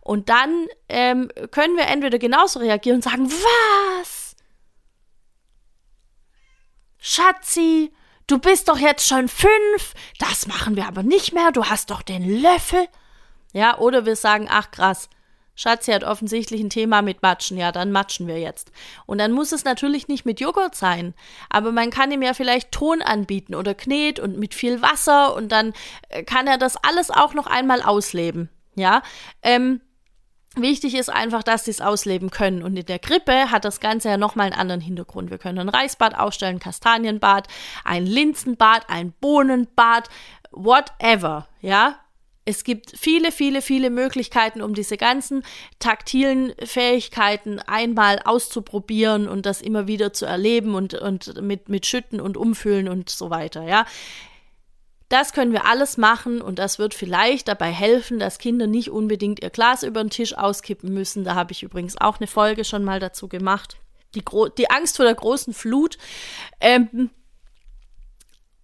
Und 0.00 0.28
dann 0.28 0.66
ähm, 0.88 1.28
können 1.50 1.76
wir 1.76 1.86
entweder 1.88 2.18
genauso 2.18 2.60
reagieren 2.60 2.96
und 2.96 3.02
sagen, 3.02 3.30
was? 3.30 4.36
Schatzi, 6.98 7.92
du 8.26 8.38
bist 8.38 8.68
doch 8.68 8.78
jetzt 8.78 9.06
schon 9.06 9.28
fünf, 9.28 9.94
das 10.18 10.46
machen 10.46 10.76
wir 10.76 10.86
aber 10.86 11.02
nicht 11.02 11.32
mehr, 11.32 11.52
du 11.52 11.64
hast 11.64 11.90
doch 11.90 12.02
den 12.02 12.42
Löffel. 12.42 12.86
Ja, 13.52 13.78
oder 13.78 14.04
wir 14.04 14.16
sagen, 14.16 14.48
ach 14.50 14.70
krass, 14.70 15.08
Schatzi 15.54 15.92
hat 15.92 16.04
offensichtlich 16.04 16.60
ein 16.60 16.68
Thema 16.70 17.00
mit 17.00 17.22
Matschen, 17.22 17.56
ja, 17.56 17.72
dann 17.72 17.90
matschen 17.90 18.26
wir 18.26 18.38
jetzt. 18.38 18.70
Und 19.06 19.18
dann 19.18 19.32
muss 19.32 19.52
es 19.52 19.64
natürlich 19.64 20.06
nicht 20.06 20.26
mit 20.26 20.40
Joghurt 20.40 20.74
sein, 20.74 21.14
aber 21.48 21.72
man 21.72 21.90
kann 21.90 22.12
ihm 22.12 22.22
ja 22.22 22.34
vielleicht 22.34 22.72
Ton 22.72 23.00
anbieten 23.00 23.54
oder 23.54 23.74
Knet 23.74 24.20
und 24.20 24.38
mit 24.38 24.54
viel 24.54 24.82
Wasser 24.82 25.34
und 25.34 25.50
dann 25.50 25.72
äh, 26.10 26.22
kann 26.22 26.46
er 26.46 26.58
das 26.58 26.76
alles 26.76 27.10
auch 27.10 27.32
noch 27.32 27.46
einmal 27.46 27.80
ausleben. 27.80 28.50
Ja, 28.74 29.02
ähm, 29.42 29.80
Wichtig 30.58 30.94
ist 30.94 31.10
einfach, 31.10 31.42
dass 31.42 31.66
sie 31.66 31.70
es 31.70 31.82
ausleben 31.82 32.30
können. 32.30 32.62
Und 32.62 32.76
in 32.76 32.86
der 32.86 32.98
Grippe 32.98 33.50
hat 33.50 33.66
das 33.66 33.78
Ganze 33.78 34.08
ja 34.08 34.16
nochmal 34.16 34.46
einen 34.46 34.60
anderen 34.60 34.80
Hintergrund. 34.80 35.30
Wir 35.30 35.38
können 35.38 35.58
ein 35.58 35.68
Reisbad 35.68 36.18
aufstellen, 36.18 36.60
Kastanienbad, 36.60 37.46
ein 37.84 38.06
Linsenbad, 38.06 38.88
ein 38.88 39.12
Bohnenbad, 39.20 40.08
whatever, 40.52 41.46
ja. 41.60 42.00
Es 42.48 42.62
gibt 42.62 42.92
viele, 42.96 43.32
viele, 43.32 43.60
viele 43.60 43.90
Möglichkeiten, 43.90 44.62
um 44.62 44.72
diese 44.72 44.96
ganzen 44.96 45.42
taktilen 45.80 46.52
Fähigkeiten 46.64 47.58
einmal 47.58 48.20
auszuprobieren 48.24 49.26
und 49.26 49.46
das 49.46 49.60
immer 49.60 49.88
wieder 49.88 50.12
zu 50.12 50.26
erleben 50.26 50.76
und, 50.76 50.94
und 50.94 51.42
mit, 51.42 51.68
mit 51.68 51.86
Schütten 51.86 52.20
und 52.20 52.36
Umfüllen 52.36 52.88
und 52.88 53.10
so 53.10 53.30
weiter, 53.30 53.64
ja. 53.64 53.84
Das 55.08 55.32
können 55.32 55.52
wir 55.52 55.66
alles 55.66 55.98
machen 55.98 56.40
und 56.40 56.58
das 56.58 56.78
wird 56.78 56.92
vielleicht 56.92 57.48
dabei 57.48 57.70
helfen, 57.70 58.18
dass 58.18 58.38
Kinder 58.38 58.66
nicht 58.66 58.90
unbedingt 58.90 59.42
ihr 59.42 59.50
Glas 59.50 59.84
über 59.84 60.02
den 60.02 60.10
Tisch 60.10 60.36
auskippen 60.36 60.92
müssen. 60.92 61.22
Da 61.22 61.34
habe 61.34 61.52
ich 61.52 61.62
übrigens 61.62 62.00
auch 62.00 62.18
eine 62.18 62.26
Folge 62.26 62.64
schon 62.64 62.82
mal 62.82 62.98
dazu 62.98 63.28
gemacht. 63.28 63.76
die, 64.14 64.24
die 64.58 64.70
Angst 64.70 64.96
vor 64.96 65.04
der 65.04 65.14
großen 65.14 65.54
Flut. 65.54 65.96
Ähm, 66.60 67.10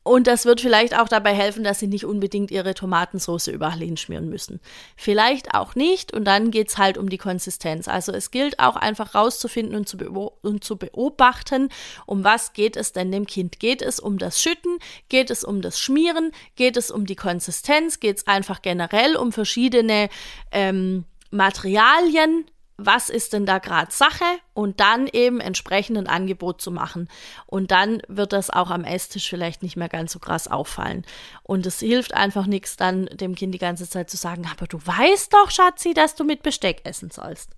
und 0.05 0.27
das 0.27 0.45
wird 0.45 0.61
vielleicht 0.61 0.99
auch 0.99 1.09
dabei 1.09 1.33
helfen, 1.33 1.63
dass 1.63 1.79
sie 1.79 1.87
nicht 1.87 2.05
unbedingt 2.05 2.51
ihre 2.51 2.75
Tomatensauce 2.75 3.47
überall 3.47 3.79
hinschmieren 3.79 4.29
müssen. 4.29 4.61
Vielleicht 4.97 5.55
auch 5.55 5.77
nicht 5.77 6.13
und 6.13 6.25
dann 6.25 6.51
geht's 6.51 6.77
halt 6.77 6.99
um 6.99 7.09
die 7.09 7.19
Konsistenz. 7.19 7.87
Also 7.87 8.13
es 8.13 8.33
gilt 8.33 8.59
auch 8.59 8.75
einfach 8.75 9.15
rauszufinden 9.15 9.77
und 9.77 9.89
zu, 9.89 9.97
und 10.43 10.65
zu 10.65 10.77
beobachten, 10.77 11.69
um 12.05 12.25
was 12.25 12.53
geht 12.53 12.77
es 12.77 12.93
denn 12.93 13.13
dem 13.13 13.27
Kind. 13.27 13.61
Geht 13.61 13.81
es 13.81 14.01
um 14.01 14.19
das 14.19 14.43
Schütten? 14.43 14.79
Geht 15.09 15.31
es 15.31 15.45
um 15.45 15.63
das 15.63 15.79
Schmieren? 15.79 16.33
Geht 16.57 16.77
es 16.77 16.91
um 16.91 17.07
die 17.07 17.17
Konsistenz? 17.17 18.01
Geht 18.01 18.19
es 18.19 18.27
einfach 18.27 18.61
generell 18.61 19.15
um 19.17 19.31
verschiedene 19.31 20.09
ähm, 20.51 21.05
Materialien? 21.31 22.45
Was 22.77 23.11
ist 23.11 23.33
denn 23.33 23.47
da 23.47 23.59
gerade 23.59 23.93
Sache 23.93 24.25
und 24.55 24.81
dann 24.81 25.07
eben 25.07 25.41
entsprechend 25.41 25.99
ein 25.99 26.07
Angebot 26.07 26.61
zu 26.61 26.71
machen. 26.71 27.09
Und 27.47 27.71
dann 27.71 28.03
wird 28.09 28.33
das 28.33 28.51
auch 28.51 28.71
am 28.71 28.85
Esstisch 28.85 29.29
vielleicht 29.29 29.63
nicht 29.63 29.77
mehr 29.77 29.89
ganz 29.89 30.13
so 30.13 30.19
krass 30.19 30.49
auffallen. 30.49 31.05
Und 31.43 31.67
es 31.67 31.81
hilft 31.81 32.15
einfach 32.15 32.47
nichts, 32.47 32.77
dann 32.77 33.07
dem 33.07 33.35
Kind 33.35 33.55
die 33.55 33.59
ganze 33.59 33.89
Zeit 33.89 34.11
zu 34.11 34.17
sagen, 34.17 34.49
aber 34.51 34.67
du 34.67 34.79
weißt 34.79 35.33
doch, 35.33 35.51
Schatzi, 35.51 35.95
dass 35.95 36.15
du 36.15 36.25
mit 36.25 36.43
Besteck 36.43 36.81
essen 36.85 37.11
sollst. 37.11 37.51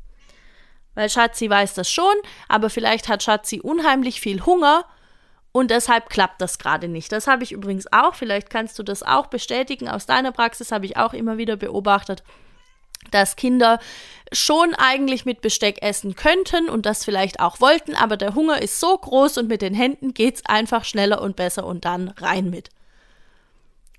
Weil 0.94 1.08
Schatzi 1.10 1.48
weiß 1.48 1.74
das 1.74 1.90
schon, 1.90 2.14
aber 2.48 2.70
vielleicht 2.70 3.08
hat 3.08 3.22
Schatzi 3.22 3.60
unheimlich 3.60 4.20
viel 4.20 4.44
Hunger 4.44 4.84
und 5.52 5.70
deshalb 5.70 6.08
klappt 6.08 6.40
das 6.40 6.58
gerade 6.58 6.88
nicht. 6.88 7.12
Das 7.12 7.26
habe 7.26 7.44
ich 7.44 7.52
übrigens 7.52 7.92
auch, 7.92 8.14
vielleicht 8.14 8.50
kannst 8.50 8.78
du 8.78 8.82
das 8.82 9.02
auch 9.02 9.26
bestätigen. 9.26 9.88
Aus 9.88 10.06
deiner 10.06 10.32
Praxis 10.32 10.72
habe 10.72 10.86
ich 10.86 10.96
auch 10.96 11.14
immer 11.14 11.38
wieder 11.38 11.56
beobachtet 11.56 12.22
dass 13.10 13.36
Kinder 13.36 13.78
schon 14.32 14.74
eigentlich 14.74 15.24
mit 15.24 15.40
Besteck 15.40 15.82
essen 15.82 16.14
könnten 16.14 16.68
und 16.68 16.86
das 16.86 17.04
vielleicht 17.04 17.40
auch 17.40 17.60
wollten, 17.60 17.94
aber 17.94 18.16
der 18.16 18.34
Hunger 18.34 18.60
ist 18.60 18.80
so 18.80 18.96
groß 18.96 19.38
und 19.38 19.48
mit 19.48 19.62
den 19.62 19.74
Händen 19.74 20.14
geht's 20.14 20.44
einfach 20.46 20.84
schneller 20.84 21.20
und 21.22 21.36
besser 21.36 21.66
und 21.66 21.84
dann 21.84 22.08
rein 22.08 22.50
mit. 22.50 22.70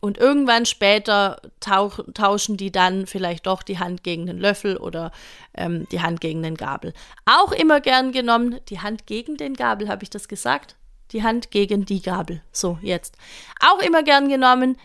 Und 0.01 0.19
irgendwann 0.19 0.67
später 0.67 1.41
tauch, 1.59 1.99
tauschen 2.13 2.57
die 2.57 2.71
dann 2.71 3.07
vielleicht 3.07 3.47
doch 3.47 3.63
die 3.63 3.79
Hand 3.79 4.03
gegen 4.03 4.27
den 4.27 4.37
Löffel 4.37 4.77
oder 4.77 5.11
ähm, 5.55 5.87
die 5.91 6.01
Hand 6.01 6.21
gegen 6.21 6.43
den 6.43 6.55
Gabel. 6.55 6.93
Auch 7.25 7.51
immer 7.51 7.81
gern 7.81 8.11
genommen, 8.11 8.59
die 8.69 8.81
Hand 8.81 9.07
gegen 9.07 9.37
den 9.37 9.55
Gabel, 9.55 9.89
habe 9.89 10.03
ich 10.03 10.11
das 10.11 10.27
gesagt? 10.27 10.75
Die 11.11 11.23
Hand 11.23 11.49
gegen 11.49 11.85
die 11.85 12.01
Gabel. 12.01 12.41
So, 12.51 12.77
jetzt. 12.81 13.17
Auch 13.59 13.79
immer 13.79 14.03
gern 14.03 14.29
genommen, 14.29 14.77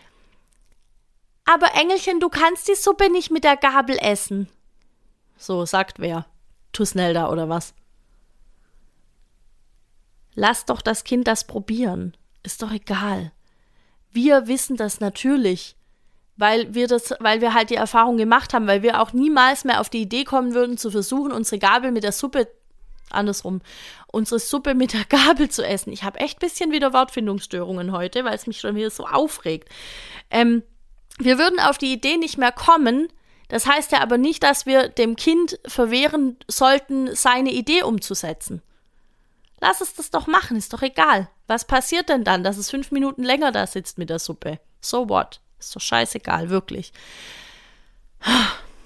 aber 1.45 1.73
Engelchen, 1.75 2.19
du 2.19 2.29
kannst 2.29 2.67
die 2.67 2.75
Suppe 2.75 3.09
nicht 3.11 3.31
mit 3.31 3.43
der 3.43 3.57
Gabel 3.57 3.97
essen. 3.99 4.47
So, 5.37 5.65
sagt 5.65 5.99
wer. 5.99 6.25
Tusnelda 6.71 7.29
oder 7.29 7.49
was? 7.49 7.73
Lass 10.35 10.65
doch 10.65 10.81
das 10.81 11.03
Kind 11.03 11.27
das 11.27 11.45
probieren. 11.45 12.15
Ist 12.43 12.61
doch 12.61 12.71
egal. 12.71 13.31
Wir 14.11 14.47
wissen 14.47 14.77
das 14.77 14.99
natürlich, 14.99 15.75
weil 16.37 16.73
wir 16.73 16.87
das, 16.87 17.13
weil 17.19 17.41
wir 17.41 17.53
halt 17.53 17.69
die 17.69 17.75
Erfahrung 17.75 18.17
gemacht 18.17 18.53
haben, 18.53 18.67
weil 18.67 18.81
wir 18.81 19.01
auch 19.01 19.13
niemals 19.13 19.63
mehr 19.63 19.81
auf 19.81 19.89
die 19.89 20.01
Idee 20.01 20.23
kommen 20.23 20.53
würden, 20.53 20.77
zu 20.77 20.91
versuchen, 20.91 21.31
unsere 21.31 21.59
Gabel 21.59 21.91
mit 21.91 22.03
der 22.03 22.11
Suppe 22.11 22.47
andersrum, 23.09 23.61
unsere 24.07 24.39
Suppe 24.39 24.73
mit 24.73 24.93
der 24.93 25.05
Gabel 25.05 25.49
zu 25.49 25.65
essen. 25.65 25.91
Ich 25.91 26.03
habe 26.03 26.19
echt 26.19 26.37
ein 26.37 26.47
bisschen 26.47 26.71
wieder 26.71 26.93
Wortfindungsstörungen 26.93 27.91
heute, 27.91 28.23
weil 28.23 28.35
es 28.35 28.47
mich 28.47 28.59
schon 28.59 28.75
wieder 28.75 28.89
so 28.89 29.05
aufregt. 29.05 29.69
Ähm, 30.29 30.63
wir 31.19 31.37
würden 31.37 31.59
auf 31.59 31.77
die 31.77 31.93
Idee 31.93 32.17
nicht 32.17 32.37
mehr 32.37 32.51
kommen. 32.51 33.07
Das 33.47 33.65
heißt 33.65 33.91
ja 33.91 33.99
aber 33.99 34.17
nicht, 34.17 34.43
dass 34.43 34.65
wir 34.65 34.87
dem 34.87 35.15
Kind 35.15 35.59
verwehren 35.65 36.37
sollten, 36.47 37.13
seine 37.15 37.51
Idee 37.51 37.83
umzusetzen. 37.83 38.61
Lass 39.59 39.81
es 39.81 39.93
das 39.93 40.09
doch 40.09 40.25
machen, 40.25 40.57
ist 40.57 40.73
doch 40.73 40.81
egal. 40.81 41.29
Was 41.47 41.65
passiert 41.65 42.09
denn 42.09 42.23
dann, 42.23 42.43
dass 42.43 42.57
es 42.57 42.69
fünf 42.69 42.91
Minuten 42.91 43.23
länger 43.23 43.51
da 43.51 43.67
sitzt 43.67 43.97
mit 43.97 44.09
der 44.09 44.19
Suppe? 44.19 44.59
So 44.79 45.09
what? 45.09 45.39
Ist 45.59 45.75
doch 45.75 45.81
scheißegal, 45.81 46.49
wirklich. 46.49 46.93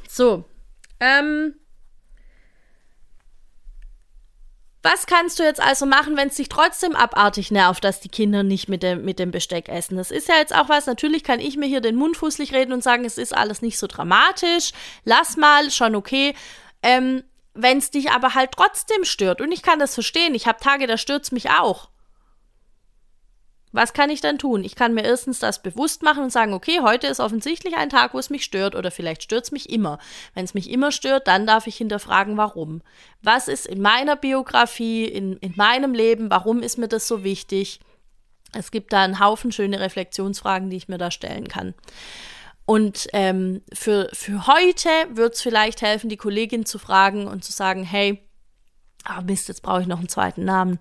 So. 0.09 0.45
Ähm, 0.99 1.55
Was 4.85 5.07
kannst 5.07 5.39
du 5.39 5.43
jetzt 5.43 5.59
also 5.59 5.87
machen, 5.87 6.15
wenn 6.15 6.27
es 6.27 6.35
dich 6.35 6.47
trotzdem 6.47 6.95
abartig 6.95 7.49
nervt, 7.49 7.83
dass 7.83 8.01
die 8.01 8.07
Kinder 8.07 8.43
nicht 8.43 8.69
mit 8.69 8.83
dem, 8.83 9.03
mit 9.03 9.17
dem 9.17 9.31
Besteck 9.31 9.67
essen? 9.67 9.97
Das 9.97 10.11
ist 10.11 10.27
ja 10.27 10.35
jetzt 10.35 10.53
auch 10.53 10.69
was, 10.69 10.85
natürlich 10.85 11.23
kann 11.23 11.39
ich 11.39 11.57
mir 11.57 11.65
hier 11.65 11.81
den 11.81 11.95
Mund 11.95 12.17
fußlich 12.17 12.53
reden 12.53 12.71
und 12.71 12.83
sagen, 12.83 13.03
es 13.03 13.17
ist 13.17 13.35
alles 13.35 13.63
nicht 13.63 13.79
so 13.79 13.87
dramatisch, 13.87 14.73
lass 15.03 15.37
mal, 15.37 15.71
schon 15.71 15.95
okay. 15.95 16.35
Ähm, 16.83 17.23
wenn 17.55 17.79
es 17.79 17.89
dich 17.89 18.11
aber 18.11 18.35
halt 18.35 18.51
trotzdem 18.51 19.05
stört, 19.05 19.41
und 19.41 19.51
ich 19.51 19.63
kann 19.63 19.79
das 19.79 19.95
verstehen, 19.95 20.35
ich 20.35 20.45
habe 20.45 20.59
Tage, 20.59 20.85
da 20.85 20.99
stört 20.99 21.23
es 21.23 21.31
mich 21.31 21.49
auch. 21.49 21.89
Was 23.75 23.91
kann 23.91 24.09
ich 24.09 24.21
dann 24.21 24.37
tun? 24.37 24.63
Ich 24.63 24.75
kann 24.75 24.93
mir 24.93 25.03
erstens 25.03 25.39
das 25.39 25.61
bewusst 25.61 26.01
machen 26.01 26.23
und 26.23 26.31
sagen, 26.31 26.53
okay, 26.53 26.79
heute 26.81 27.07
ist 27.07 27.19
offensichtlich 27.19 27.75
ein 27.75 27.89
Tag, 27.89 28.13
wo 28.13 28.19
es 28.19 28.29
mich 28.29 28.45
stört 28.45 28.73
oder 28.73 28.89
vielleicht 28.89 29.21
stört 29.21 29.43
es 29.43 29.51
mich 29.51 29.69
immer. 29.69 29.99
Wenn 30.33 30.45
es 30.45 30.53
mich 30.53 30.69
immer 30.69 30.93
stört, 30.93 31.27
dann 31.27 31.45
darf 31.45 31.67
ich 31.67 31.75
hinterfragen, 31.75 32.37
warum. 32.37 32.81
Was 33.21 33.49
ist 33.49 33.65
in 33.65 33.81
meiner 33.81 34.15
Biografie, 34.15 35.03
in, 35.03 35.35
in 35.37 35.53
meinem 35.57 35.93
Leben, 35.93 36.29
warum 36.29 36.61
ist 36.61 36.77
mir 36.77 36.87
das 36.87 37.05
so 37.05 37.25
wichtig? 37.25 37.81
Es 38.53 38.71
gibt 38.71 38.93
da 38.93 39.01
einen 39.01 39.19
Haufen 39.19 39.51
schöne 39.51 39.81
Reflexionsfragen, 39.81 40.69
die 40.69 40.77
ich 40.77 40.87
mir 40.87 40.97
da 40.97 41.11
stellen 41.11 41.49
kann. 41.49 41.73
Und 42.65 43.07
ähm, 43.11 43.61
für, 43.73 44.07
für 44.13 44.47
heute 44.47 44.89
wird 45.09 45.33
es 45.33 45.41
vielleicht 45.41 45.81
helfen, 45.81 46.09
die 46.09 46.15
Kollegin 46.15 46.65
zu 46.65 46.79
fragen 46.79 47.27
und 47.27 47.43
zu 47.43 47.51
sagen, 47.51 47.83
hey, 47.83 48.23
ah 49.03 49.21
Mist, 49.21 49.49
jetzt 49.49 49.63
brauche 49.63 49.81
ich 49.81 49.87
noch 49.87 49.99
einen 49.99 50.07
zweiten 50.07 50.45
Namen 50.45 50.79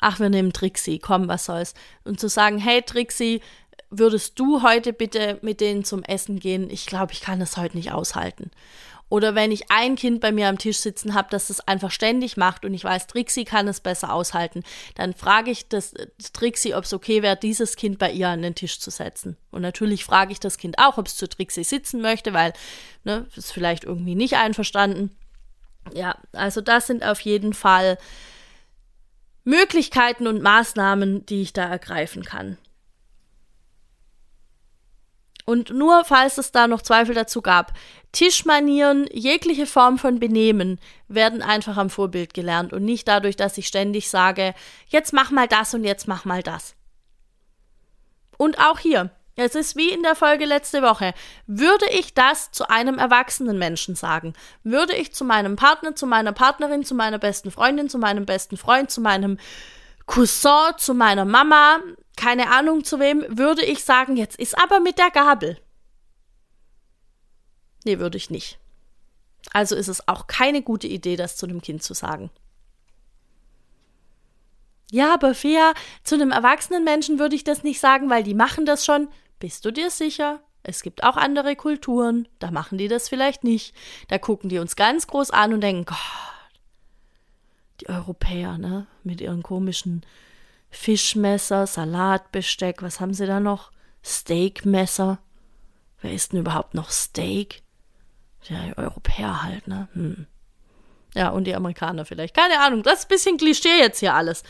ach, 0.00 0.20
wir 0.20 0.30
nehmen 0.30 0.52
Trixie, 0.52 0.98
komm, 0.98 1.28
was 1.28 1.44
soll's. 1.44 1.74
Und 2.04 2.20
zu 2.20 2.28
sagen, 2.28 2.58
hey 2.58 2.82
Trixie, 2.82 3.40
würdest 3.90 4.38
du 4.38 4.62
heute 4.62 4.92
bitte 4.92 5.38
mit 5.42 5.60
denen 5.60 5.84
zum 5.84 6.02
Essen 6.02 6.40
gehen? 6.40 6.70
Ich 6.70 6.86
glaube, 6.86 7.12
ich 7.12 7.20
kann 7.20 7.40
das 7.40 7.56
heute 7.56 7.76
nicht 7.76 7.92
aushalten. 7.92 8.50
Oder 9.10 9.34
wenn 9.34 9.52
ich 9.52 9.70
ein 9.70 9.96
Kind 9.96 10.20
bei 10.20 10.32
mir 10.32 10.48
am 10.48 10.58
Tisch 10.58 10.78
sitzen 10.78 11.14
habe, 11.14 11.28
das 11.30 11.48
es 11.48 11.66
einfach 11.66 11.90
ständig 11.90 12.36
macht 12.36 12.64
und 12.64 12.74
ich 12.74 12.84
weiß, 12.84 13.06
Trixie 13.06 13.44
kann 13.44 13.66
es 13.66 13.80
besser 13.80 14.12
aushalten, 14.12 14.62
dann 14.96 15.14
frage 15.14 15.50
ich 15.50 15.68
das 15.68 15.94
Trixie, 16.34 16.74
ob 16.74 16.84
es 16.84 16.92
okay 16.92 17.22
wäre, 17.22 17.36
dieses 17.36 17.76
Kind 17.76 17.98
bei 17.98 18.12
ihr 18.12 18.28
an 18.28 18.42
den 18.42 18.54
Tisch 18.54 18.78
zu 18.80 18.90
setzen. 18.90 19.38
Und 19.50 19.62
natürlich 19.62 20.04
frage 20.04 20.32
ich 20.32 20.40
das 20.40 20.58
Kind 20.58 20.78
auch, 20.78 20.98
ob 20.98 21.06
es 21.06 21.16
zu 21.16 21.26
Trixie 21.26 21.64
sitzen 21.64 22.02
möchte, 22.02 22.34
weil 22.34 22.52
ne, 23.04 23.26
ist 23.34 23.52
vielleicht 23.52 23.84
irgendwie 23.84 24.14
nicht 24.14 24.36
einverstanden. 24.36 25.16
Ja, 25.94 26.16
also 26.32 26.60
das 26.60 26.86
sind 26.86 27.02
auf 27.02 27.20
jeden 27.20 27.54
Fall 27.54 27.96
Möglichkeiten 29.48 30.26
und 30.26 30.42
Maßnahmen, 30.42 31.24
die 31.24 31.40
ich 31.40 31.54
da 31.54 31.64
ergreifen 31.64 32.22
kann. 32.22 32.58
Und 35.46 35.70
nur 35.70 36.04
falls 36.04 36.36
es 36.36 36.52
da 36.52 36.68
noch 36.68 36.82
Zweifel 36.82 37.14
dazu 37.14 37.40
gab, 37.40 37.72
Tischmanieren, 38.12 39.08
jegliche 39.10 39.64
Form 39.64 39.96
von 39.96 40.20
Benehmen 40.20 40.78
werden 41.08 41.40
einfach 41.40 41.78
am 41.78 41.88
Vorbild 41.88 42.34
gelernt 42.34 42.74
und 42.74 42.84
nicht 42.84 43.08
dadurch, 43.08 43.36
dass 43.36 43.56
ich 43.56 43.66
ständig 43.66 44.10
sage, 44.10 44.54
jetzt 44.88 45.14
mach 45.14 45.30
mal 45.30 45.48
das 45.48 45.72
und 45.72 45.84
jetzt 45.84 46.06
mach 46.06 46.26
mal 46.26 46.42
das. 46.42 46.74
Und 48.36 48.58
auch 48.58 48.78
hier, 48.78 49.10
es 49.38 49.54
ist 49.54 49.76
wie 49.76 49.90
in 49.90 50.02
der 50.02 50.16
Folge 50.16 50.44
letzte 50.44 50.82
Woche. 50.82 51.14
Würde 51.46 51.86
ich 51.90 52.12
das 52.12 52.50
zu 52.50 52.68
einem 52.68 52.98
erwachsenen 52.98 53.56
Menschen 53.56 53.94
sagen? 53.94 54.34
Würde 54.64 54.96
ich 54.96 55.14
zu 55.14 55.24
meinem 55.24 55.54
Partner, 55.54 55.94
zu 55.94 56.06
meiner 56.06 56.32
Partnerin, 56.32 56.84
zu 56.84 56.96
meiner 56.96 57.18
besten 57.18 57.52
Freundin, 57.52 57.88
zu 57.88 57.98
meinem 57.98 58.26
besten 58.26 58.56
Freund, 58.56 58.90
zu 58.90 59.00
meinem 59.00 59.38
Cousin, 60.06 60.72
zu 60.76 60.92
meiner 60.92 61.24
Mama, 61.24 61.78
keine 62.16 62.50
Ahnung 62.50 62.82
zu 62.82 62.98
wem, 62.98 63.24
würde 63.28 63.64
ich 63.64 63.84
sagen, 63.84 64.16
jetzt 64.16 64.38
ist 64.40 64.58
aber 64.58 64.80
mit 64.80 64.98
der 64.98 65.10
Gabel. 65.10 65.58
Nee, 67.84 68.00
würde 68.00 68.16
ich 68.16 68.30
nicht. 68.30 68.58
Also 69.52 69.76
ist 69.76 69.88
es 69.88 70.08
auch 70.08 70.26
keine 70.26 70.62
gute 70.62 70.88
Idee, 70.88 71.14
das 71.14 71.36
zu 71.36 71.46
einem 71.46 71.62
Kind 71.62 71.84
zu 71.84 71.94
sagen. 71.94 72.30
Ja, 74.90 75.14
aber 75.14 75.34
Fea, 75.34 75.74
zu 76.02 76.16
einem 76.16 76.32
erwachsenen 76.32 76.82
Menschen 76.82 77.18
würde 77.20 77.36
ich 77.36 77.44
das 77.44 77.62
nicht 77.62 77.78
sagen, 77.78 78.10
weil 78.10 78.24
die 78.24 78.34
machen 78.34 78.66
das 78.66 78.84
schon. 78.84 79.08
Bist 79.38 79.64
du 79.64 79.70
dir 79.70 79.90
sicher? 79.90 80.40
Es 80.62 80.82
gibt 80.82 81.04
auch 81.04 81.16
andere 81.16 81.56
Kulturen, 81.56 82.28
da 82.40 82.50
machen 82.50 82.78
die 82.78 82.88
das 82.88 83.08
vielleicht 83.08 83.44
nicht. 83.44 83.74
Da 84.08 84.18
gucken 84.18 84.50
die 84.50 84.58
uns 84.58 84.76
ganz 84.76 85.06
groß 85.06 85.30
an 85.30 85.54
und 85.54 85.60
denken, 85.60 85.86
Gott, 85.86 85.98
die 87.80 87.88
Europäer, 87.88 88.58
ne? 88.58 88.86
Mit 89.04 89.20
ihren 89.20 89.42
komischen 89.42 90.04
Fischmesser, 90.70 91.66
Salatbesteck, 91.66 92.82
was 92.82 93.00
haben 93.00 93.14
sie 93.14 93.26
da 93.26 93.40
noch? 93.40 93.70
Steakmesser. 94.04 95.18
Wer 96.00 96.12
isst 96.12 96.32
denn 96.32 96.40
überhaupt 96.40 96.74
noch 96.74 96.90
Steak? 96.90 97.62
Ja, 98.44 98.62
die 98.66 98.76
Europäer 98.76 99.42
halt, 99.42 99.66
ne? 99.68 99.88
Hm. 99.92 100.26
Ja, 101.14 101.30
und 101.30 101.44
die 101.44 101.54
Amerikaner 101.54 102.04
vielleicht. 102.04 102.36
Keine 102.36 102.60
Ahnung, 102.60 102.82
das 102.82 103.00
ist 103.00 103.04
ein 103.06 103.08
bisschen 103.08 103.36
Klischee 103.38 103.78
jetzt 103.78 104.00
hier 104.00 104.14
alles. 104.14 104.42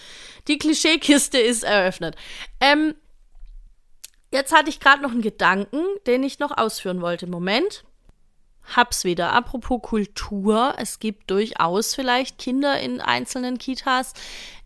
Die 0.48 0.58
Klischeekiste 0.58 1.38
ist 1.38 1.62
eröffnet. 1.62 2.16
Ähm, 2.60 2.94
Jetzt 4.30 4.52
hatte 4.52 4.68
ich 4.68 4.80
gerade 4.80 5.02
noch 5.02 5.10
einen 5.10 5.22
Gedanken, 5.22 5.82
den 6.06 6.22
ich 6.22 6.38
noch 6.38 6.56
ausführen 6.56 7.00
wollte. 7.00 7.26
Moment. 7.26 7.84
hab's 8.76 9.04
wieder. 9.04 9.32
Apropos 9.32 9.80
Kultur, 9.80 10.74
es 10.76 10.98
gibt 10.98 11.30
durchaus 11.30 11.94
vielleicht 11.94 12.36
Kinder 12.38 12.78
in 12.78 13.00
einzelnen 13.00 13.56
Kitas, 13.56 14.12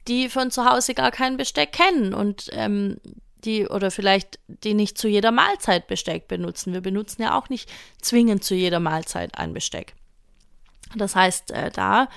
die 0.09 0.29
von 0.29 0.51
zu 0.51 0.64
Hause 0.64 0.94
gar 0.94 1.12
kein 1.12 1.37
Besteck 1.37 1.72
kennen 1.72 2.12
und 2.12 2.48
ähm, 2.51 2.96
die 3.44 3.68
oder 3.68 3.90
vielleicht 3.90 4.38
die 4.48 4.75
nicht 4.75 4.98
zu 4.98 5.09
jeder 5.09 5.31
Mahlzeit 5.31 5.87
Besteck 5.87 6.29
benutzen. 6.29 6.72
Wir 6.72 6.81
benutzen 6.81 7.22
ja 7.22 7.38
auch 7.38 7.48
nicht 7.48 7.70
zwingend 8.01 8.44
zu 8.44 8.55
jeder 8.55 8.81
Mahlzeit 8.81 9.38
ein 9.38 9.53
Besteck. 9.53 9.94
Das 10.96 11.16
heißt, 11.16 11.51
äh, 11.53 11.70
da 11.70 12.09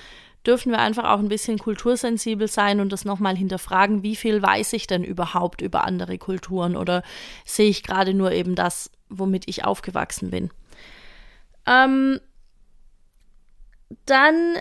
dürfen 0.46 0.72
wir 0.72 0.78
einfach 0.78 1.04
auch 1.04 1.18
ein 1.18 1.28
bisschen 1.28 1.58
kultursensibel 1.58 2.48
sein 2.48 2.80
und 2.80 2.92
das 2.92 3.04
nochmal 3.04 3.36
hinterfragen, 3.36 4.02
wie 4.02 4.16
viel 4.16 4.42
weiß 4.42 4.72
ich 4.74 4.86
denn 4.86 5.04
überhaupt 5.04 5.60
über 5.60 5.84
andere 5.84 6.18
Kulturen 6.18 6.76
oder 6.76 7.02
sehe 7.44 7.68
ich 7.68 7.82
gerade 7.82 8.14
nur 8.14 8.32
eben 8.32 8.54
das, 8.54 8.90
womit 9.08 9.48
ich 9.48 9.64
aufgewachsen 9.64 10.30
bin. 10.30 10.50
Ähm, 11.66 12.20
dann 14.04 14.58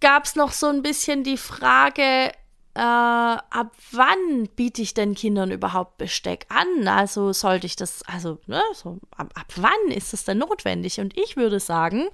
gab 0.00 0.24
es 0.24 0.36
noch 0.36 0.52
so 0.52 0.66
ein 0.66 0.82
bisschen 0.82 1.24
die 1.24 1.36
Frage, 1.36 2.32
äh, 2.74 2.80
ab 2.80 3.72
wann 3.90 4.48
biete 4.54 4.82
ich 4.82 4.94
denn 4.94 5.14
Kindern 5.14 5.50
überhaupt 5.50 5.98
Besteck 5.98 6.46
an? 6.48 6.86
Also 6.86 7.32
sollte 7.32 7.66
ich 7.66 7.76
das, 7.76 8.02
also 8.06 8.38
ne, 8.46 8.62
so, 8.72 8.98
ab, 9.16 9.32
ab 9.34 9.52
wann 9.56 9.90
ist 9.92 10.12
das 10.12 10.24
denn 10.24 10.38
notwendig? 10.38 11.00
Und 11.00 11.18
ich 11.18 11.36
würde 11.36 11.58
sagen, 11.60 12.08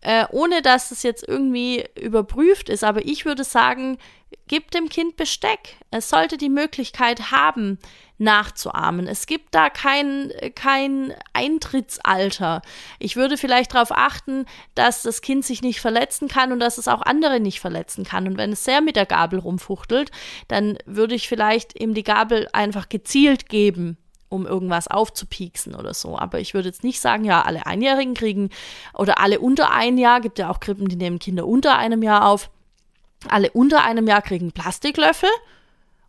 äh, 0.00 0.26
ohne 0.30 0.62
dass 0.62 0.90
es 0.90 1.02
jetzt 1.02 1.26
irgendwie 1.26 1.84
überprüft 2.00 2.68
ist, 2.68 2.84
aber 2.84 3.04
ich 3.04 3.24
würde 3.24 3.44
sagen, 3.44 3.98
gib 4.46 4.70
dem 4.70 4.88
Kind 4.88 5.16
Besteck. 5.16 5.76
Es 5.90 6.08
sollte 6.08 6.36
die 6.36 6.48
Möglichkeit 6.48 7.30
haben, 7.30 7.78
nachzuahmen. 8.18 9.06
Es 9.06 9.26
gibt 9.26 9.54
da 9.54 9.70
kein, 9.70 10.32
kein 10.54 11.14
Eintrittsalter. 11.32 12.62
Ich 12.98 13.16
würde 13.16 13.36
vielleicht 13.36 13.74
darauf 13.74 13.92
achten, 13.92 14.44
dass 14.74 15.02
das 15.02 15.20
Kind 15.22 15.44
sich 15.44 15.62
nicht 15.62 15.80
verletzen 15.80 16.28
kann 16.28 16.52
und 16.52 16.60
dass 16.60 16.78
es 16.78 16.88
auch 16.88 17.02
andere 17.02 17.40
nicht 17.40 17.60
verletzen 17.60 18.04
kann. 18.04 18.26
Und 18.26 18.36
wenn 18.36 18.52
es 18.52 18.64
sehr 18.64 18.80
mit 18.80 18.96
der 18.96 19.06
Gabel 19.06 19.38
rumfuchtelt, 19.38 20.10
dann 20.48 20.78
würde 20.84 21.14
ich 21.14 21.28
vielleicht 21.28 21.78
ihm 21.80 21.94
die 21.94 22.02
Gabel 22.04 22.48
einfach 22.52 22.88
gezielt 22.88 23.48
geben 23.48 23.98
um 24.28 24.46
irgendwas 24.46 24.88
aufzupieksen 24.88 25.74
oder 25.74 25.94
so. 25.94 26.18
Aber 26.18 26.40
ich 26.40 26.54
würde 26.54 26.68
jetzt 26.68 26.84
nicht 26.84 27.00
sagen, 27.00 27.24
ja, 27.24 27.42
alle 27.42 27.66
Einjährigen 27.66 28.14
kriegen 28.14 28.50
oder 28.94 29.18
alle 29.20 29.40
unter 29.40 29.72
ein 29.72 29.98
Jahr, 29.98 30.20
gibt 30.20 30.38
ja 30.38 30.50
auch 30.50 30.60
Krippen, 30.60 30.88
die 30.88 30.96
nehmen 30.96 31.18
Kinder 31.18 31.46
unter 31.46 31.76
einem 31.78 32.02
Jahr 32.02 32.26
auf. 32.26 32.50
Alle 33.28 33.50
unter 33.50 33.84
einem 33.84 34.06
Jahr 34.06 34.22
kriegen 34.22 34.52
Plastiklöffel 34.52 35.30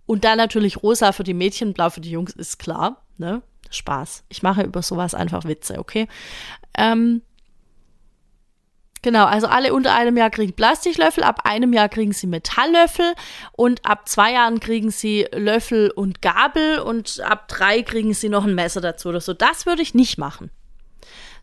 und 0.05 0.23
dann 0.23 0.37
natürlich 0.37 0.83
rosa 0.83 1.11
für 1.11 1.23
die 1.23 1.33
Mädchen, 1.33 1.73
blau 1.73 1.89
für 1.89 2.01
die 2.01 2.11
Jungs, 2.11 2.33
ist 2.33 2.59
klar. 2.59 3.01
Ne? 3.17 3.41
Spaß. 3.69 4.23
Ich 4.29 4.43
mache 4.43 4.63
über 4.63 4.81
sowas 4.81 5.13
einfach 5.13 5.45
Witze, 5.45 5.79
okay? 5.79 6.07
Ähm, 6.77 7.21
Genau, 9.01 9.25
also 9.25 9.47
alle 9.47 9.73
unter 9.73 9.95
einem 9.95 10.17
Jahr 10.17 10.29
kriegen 10.29 10.53
Plastiklöffel, 10.53 11.23
ab 11.23 11.41
einem 11.45 11.71
Jahr 11.71 11.87
kriegen 11.87 12.11
sie 12.11 12.27
Metalllöffel 12.27 13.13
und 13.53 13.85
ab 13.85 14.09
zwei 14.09 14.33
Jahren 14.33 14.59
kriegen 14.59 14.91
sie 14.91 15.25
Löffel 15.31 15.89
und 15.91 16.21
Gabel 16.21 16.79
und 16.79 17.21
ab 17.21 17.47
drei 17.47 17.81
kriegen 17.81 18.13
sie 18.13 18.27
noch 18.27 18.45
ein 18.45 18.55
Messer 18.55 18.81
dazu 18.81 19.09
oder 19.09 19.21
so. 19.21 19.33
Das 19.33 19.65
würde 19.65 19.81
ich 19.81 19.93
nicht 19.93 20.17
machen. 20.17 20.51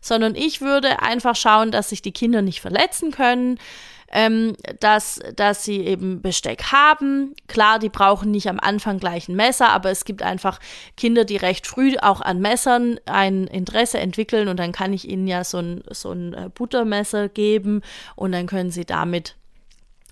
Sondern 0.01 0.35
ich 0.35 0.61
würde 0.61 1.01
einfach 1.01 1.35
schauen, 1.35 1.71
dass 1.71 1.89
sich 1.89 2.03
die 2.03 2.11
Kinder 2.11 2.43
nicht 2.43 2.61
verletzen 2.61 3.09
können, 3.09 3.57
ähm, 4.11 4.55
dass, 4.79 5.19
dass 5.35 5.63
sie 5.63 5.79
eben 5.81 6.21
Besteck 6.21 6.71
haben. 6.71 7.35
Klar, 7.47 7.79
die 7.79 7.89
brauchen 7.89 8.31
nicht 8.31 8.49
am 8.49 8.59
Anfang 8.59 8.99
gleich 8.99 9.29
ein 9.29 9.35
Messer, 9.35 9.69
aber 9.69 9.89
es 9.89 10.05
gibt 10.05 10.21
einfach 10.21 10.59
Kinder, 10.97 11.25
die 11.25 11.37
recht 11.37 11.67
früh 11.67 11.95
auch 12.01 12.21
an 12.21 12.39
Messern 12.39 12.99
ein 13.05 13.47
Interesse 13.47 13.99
entwickeln 13.99 14.49
und 14.49 14.57
dann 14.57 14.71
kann 14.73 14.93
ich 14.93 15.07
ihnen 15.07 15.27
ja 15.27 15.43
so 15.43 15.59
ein, 15.59 15.83
so 15.89 16.11
ein 16.11 16.33
äh, 16.33 16.49
Buttermesser 16.53 17.29
geben 17.29 17.81
und 18.15 18.33
dann 18.33 18.47
können 18.47 18.71
sie 18.71 18.85
damit 18.85 19.36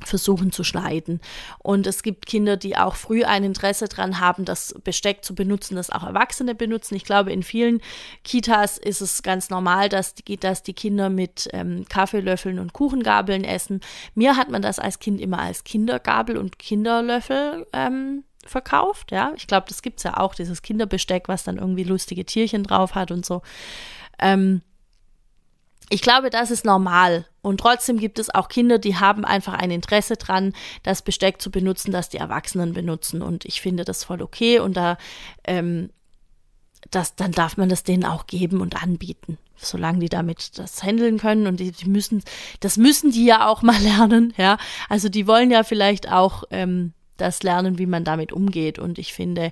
versuchen 0.03 0.51
zu 0.51 0.63
schneiden. 0.63 1.21
Und 1.59 1.87
es 1.87 2.03
gibt 2.03 2.25
Kinder, 2.25 2.57
die 2.57 2.77
auch 2.77 2.95
früh 2.95 3.23
ein 3.23 3.43
Interesse 3.43 3.87
daran 3.87 4.19
haben, 4.19 4.43
das 4.43 4.75
Besteck 4.83 5.23
zu 5.23 5.35
benutzen, 5.35 5.75
das 5.75 5.89
auch 5.89 6.03
Erwachsene 6.03 6.53
benutzen. 6.53 6.95
Ich 6.95 7.05
glaube, 7.05 7.31
in 7.31 7.43
vielen 7.43 7.81
Kitas 8.23 8.77
ist 8.77 9.01
es 9.01 9.23
ganz 9.23 9.49
normal, 9.49 9.87
dass 9.87 10.13
die, 10.13 10.37
dass 10.37 10.63
die 10.63 10.73
Kinder 10.73 11.09
mit 11.09 11.47
ähm, 11.53 11.85
Kaffeelöffeln 11.87 12.59
und 12.59 12.73
Kuchengabeln 12.73 13.43
essen. 13.43 13.79
Mir 14.15 14.35
hat 14.35 14.49
man 14.49 14.61
das 14.61 14.79
als 14.79 14.99
Kind 14.99 15.21
immer 15.21 15.39
als 15.39 15.63
Kindergabel 15.63 16.37
und 16.37 16.59
Kinderlöffel 16.59 17.65
ähm, 17.71 18.25
verkauft. 18.45 19.11
Ja, 19.11 19.31
ich 19.35 19.47
glaube, 19.47 19.67
das 19.69 19.81
gibt 19.81 19.99
es 19.99 20.03
ja 20.03 20.17
auch, 20.17 20.35
dieses 20.35 20.61
Kinderbesteck, 20.61 21.27
was 21.27 21.43
dann 21.43 21.57
irgendwie 21.57 21.83
lustige 21.83 22.25
Tierchen 22.25 22.63
drauf 22.63 22.95
hat 22.95 23.11
und 23.11 23.25
so. 23.25 23.41
Ähm, 24.19 24.61
ich 25.89 26.01
glaube, 26.01 26.29
das 26.29 26.51
ist 26.51 26.65
normal. 26.65 27.25
Und 27.41 27.59
trotzdem 27.59 27.99
gibt 27.99 28.17
es 28.17 28.33
auch 28.33 28.47
Kinder, 28.47 28.79
die 28.79 28.95
haben 28.95 29.23
einfach 29.23 29.53
ein 29.53 29.69
Interesse 29.69 30.15
dran, 30.17 30.53
das 30.83 31.01
Besteck 31.03 31.41
zu 31.41 31.51
benutzen, 31.51 31.91
das 31.91 32.09
die 32.09 32.17
Erwachsenen 32.17 32.73
benutzen. 32.73 33.21
Und 33.21 33.45
ich 33.45 33.61
finde 33.61 33.85
das 33.85 34.03
voll 34.03 34.21
okay. 34.21 34.59
Und 34.59 34.77
da, 34.77 34.97
ähm, 35.43 35.91
das, 36.89 37.15
dann 37.15 37.31
darf 37.31 37.57
man 37.57 37.69
das 37.69 37.83
denen 37.83 38.05
auch 38.05 38.25
geben 38.25 38.61
und 38.61 38.81
anbieten, 38.81 39.37
solange 39.57 39.99
die 39.99 40.09
damit 40.09 40.57
das 40.57 40.81
handeln 40.81 41.19
können. 41.19 41.45
Und 41.45 41.59
die, 41.59 41.71
die 41.71 41.89
müssen, 41.89 42.23
das 42.61 42.77
müssen 42.77 43.11
die 43.11 43.25
ja 43.25 43.47
auch 43.47 43.61
mal 43.61 43.79
lernen. 43.79 44.33
Ja, 44.37 44.57
also 44.89 45.09
die 45.09 45.27
wollen 45.27 45.51
ja 45.51 45.63
vielleicht 45.63 46.11
auch 46.11 46.45
ähm, 46.49 46.93
das 47.17 47.43
lernen, 47.43 47.77
wie 47.77 47.85
man 47.85 48.03
damit 48.03 48.33
umgeht. 48.33 48.79
Und 48.79 48.97
ich 48.97 49.13
finde, 49.13 49.51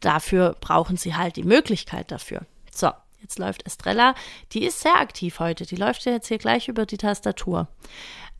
dafür 0.00 0.56
brauchen 0.60 0.98
sie 0.98 1.14
halt 1.14 1.36
die 1.36 1.42
Möglichkeit 1.42 2.10
dafür. 2.10 2.44
So, 2.70 2.90
Jetzt 3.30 3.38
läuft 3.38 3.64
Estrella. 3.64 4.16
Die 4.50 4.64
ist 4.64 4.80
sehr 4.80 4.96
aktiv 4.96 5.38
heute. 5.38 5.64
Die 5.64 5.76
läuft 5.76 6.04
ja 6.04 6.10
jetzt 6.10 6.26
hier 6.26 6.38
gleich 6.38 6.66
über 6.66 6.84
die 6.84 6.96
Tastatur. 6.96 7.68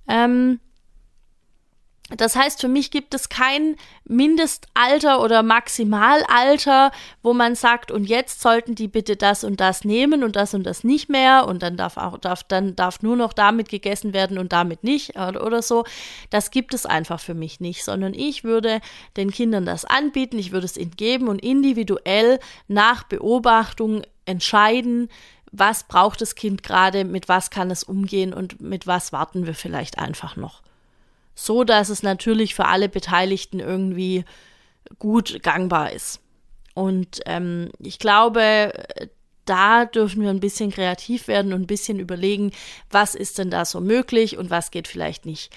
Ähm, 0.09 0.59
das 2.17 2.35
heißt, 2.35 2.61
für 2.61 2.69
mich 2.69 2.91
gibt 2.91 3.15
es 3.15 3.29
kein 3.29 3.77
Mindestalter 4.05 5.23
oder 5.23 5.45
Maximalalter, 5.45 6.91
wo 7.23 7.35
man 7.35 7.55
sagt, 7.55 7.93
und 7.93 8.05
jetzt 8.05 8.41
sollten 8.41 8.75
die 8.75 8.89
bitte 8.89 9.15
das 9.15 9.45
und 9.45 9.61
das 9.61 9.85
nehmen 9.85 10.25
und 10.25 10.35
das 10.35 10.53
und 10.55 10.65
das 10.65 10.83
nicht 10.83 11.09
mehr 11.09 11.47
und 11.47 11.63
dann 11.63 11.77
darf 11.77 11.97
auch, 11.97 12.19
darf, 12.19 12.43
dann 12.43 12.75
darf 12.75 13.03
nur 13.03 13.15
noch 13.15 13.33
damit 13.33 13.69
gegessen 13.69 14.13
werden 14.13 14.39
und 14.39 14.53
damit 14.53 14.83
nicht 14.83 15.11
oder, 15.17 15.47
oder 15.47 15.63
so. 15.63 15.85
Das 16.31 16.51
gibt 16.51 16.75
es 16.75 16.85
einfach 16.85 17.21
für 17.21 17.35
mich 17.35 17.61
nicht, 17.61 17.85
sondern 17.85 18.15
ich 18.15 18.43
würde 18.43 18.81
den 19.17 19.31
Kindern 19.31 19.65
das 19.65 19.85
anbieten, 19.85 20.39
ich 20.39 20.51
würde 20.51 20.67
es 20.67 20.77
ihnen 20.77 20.97
geben 20.97 21.29
und 21.29 21.39
individuell 21.39 22.41
nach 22.67 23.05
Beobachtung 23.05 24.03
entscheiden, 24.31 25.09
was 25.53 25.85
braucht 25.85 26.21
das 26.21 26.35
Kind 26.35 26.63
gerade, 26.63 27.05
mit 27.05 27.29
was 27.29 27.51
kann 27.51 27.71
es 27.71 27.83
umgehen 27.83 28.33
und 28.33 28.61
mit 28.61 28.87
was 28.87 29.13
warten 29.13 29.47
wir 29.47 29.55
vielleicht 29.55 29.99
einfach 29.99 30.37
noch. 30.37 30.63
So 31.35 31.65
dass 31.65 31.89
es 31.89 32.03
natürlich 32.03 32.55
für 32.55 32.67
alle 32.67 32.89
Beteiligten 32.89 33.61
irgendwie 33.61 34.25
gut 34.99 35.43
gangbar 35.43 35.93
ist. 35.93 36.21
Und 36.75 37.21
ähm, 37.27 37.71
ich 37.79 37.99
glaube, 37.99 38.73
da 39.45 39.85
dürfen 39.85 40.23
wir 40.23 40.31
ein 40.31 40.41
bisschen 40.41 40.71
kreativ 40.71 41.27
werden 41.27 41.53
und 41.53 41.63
ein 41.63 41.67
bisschen 41.67 41.99
überlegen, 41.99 42.53
was 42.91 43.15
ist 43.15 43.39
denn 43.39 43.51
da 43.51 43.65
so 43.65 43.81
möglich 43.81 44.39
und 44.39 44.51
was 44.51 44.71
geht 44.71 44.87
vielleicht 44.87 45.27
nicht 45.27 45.53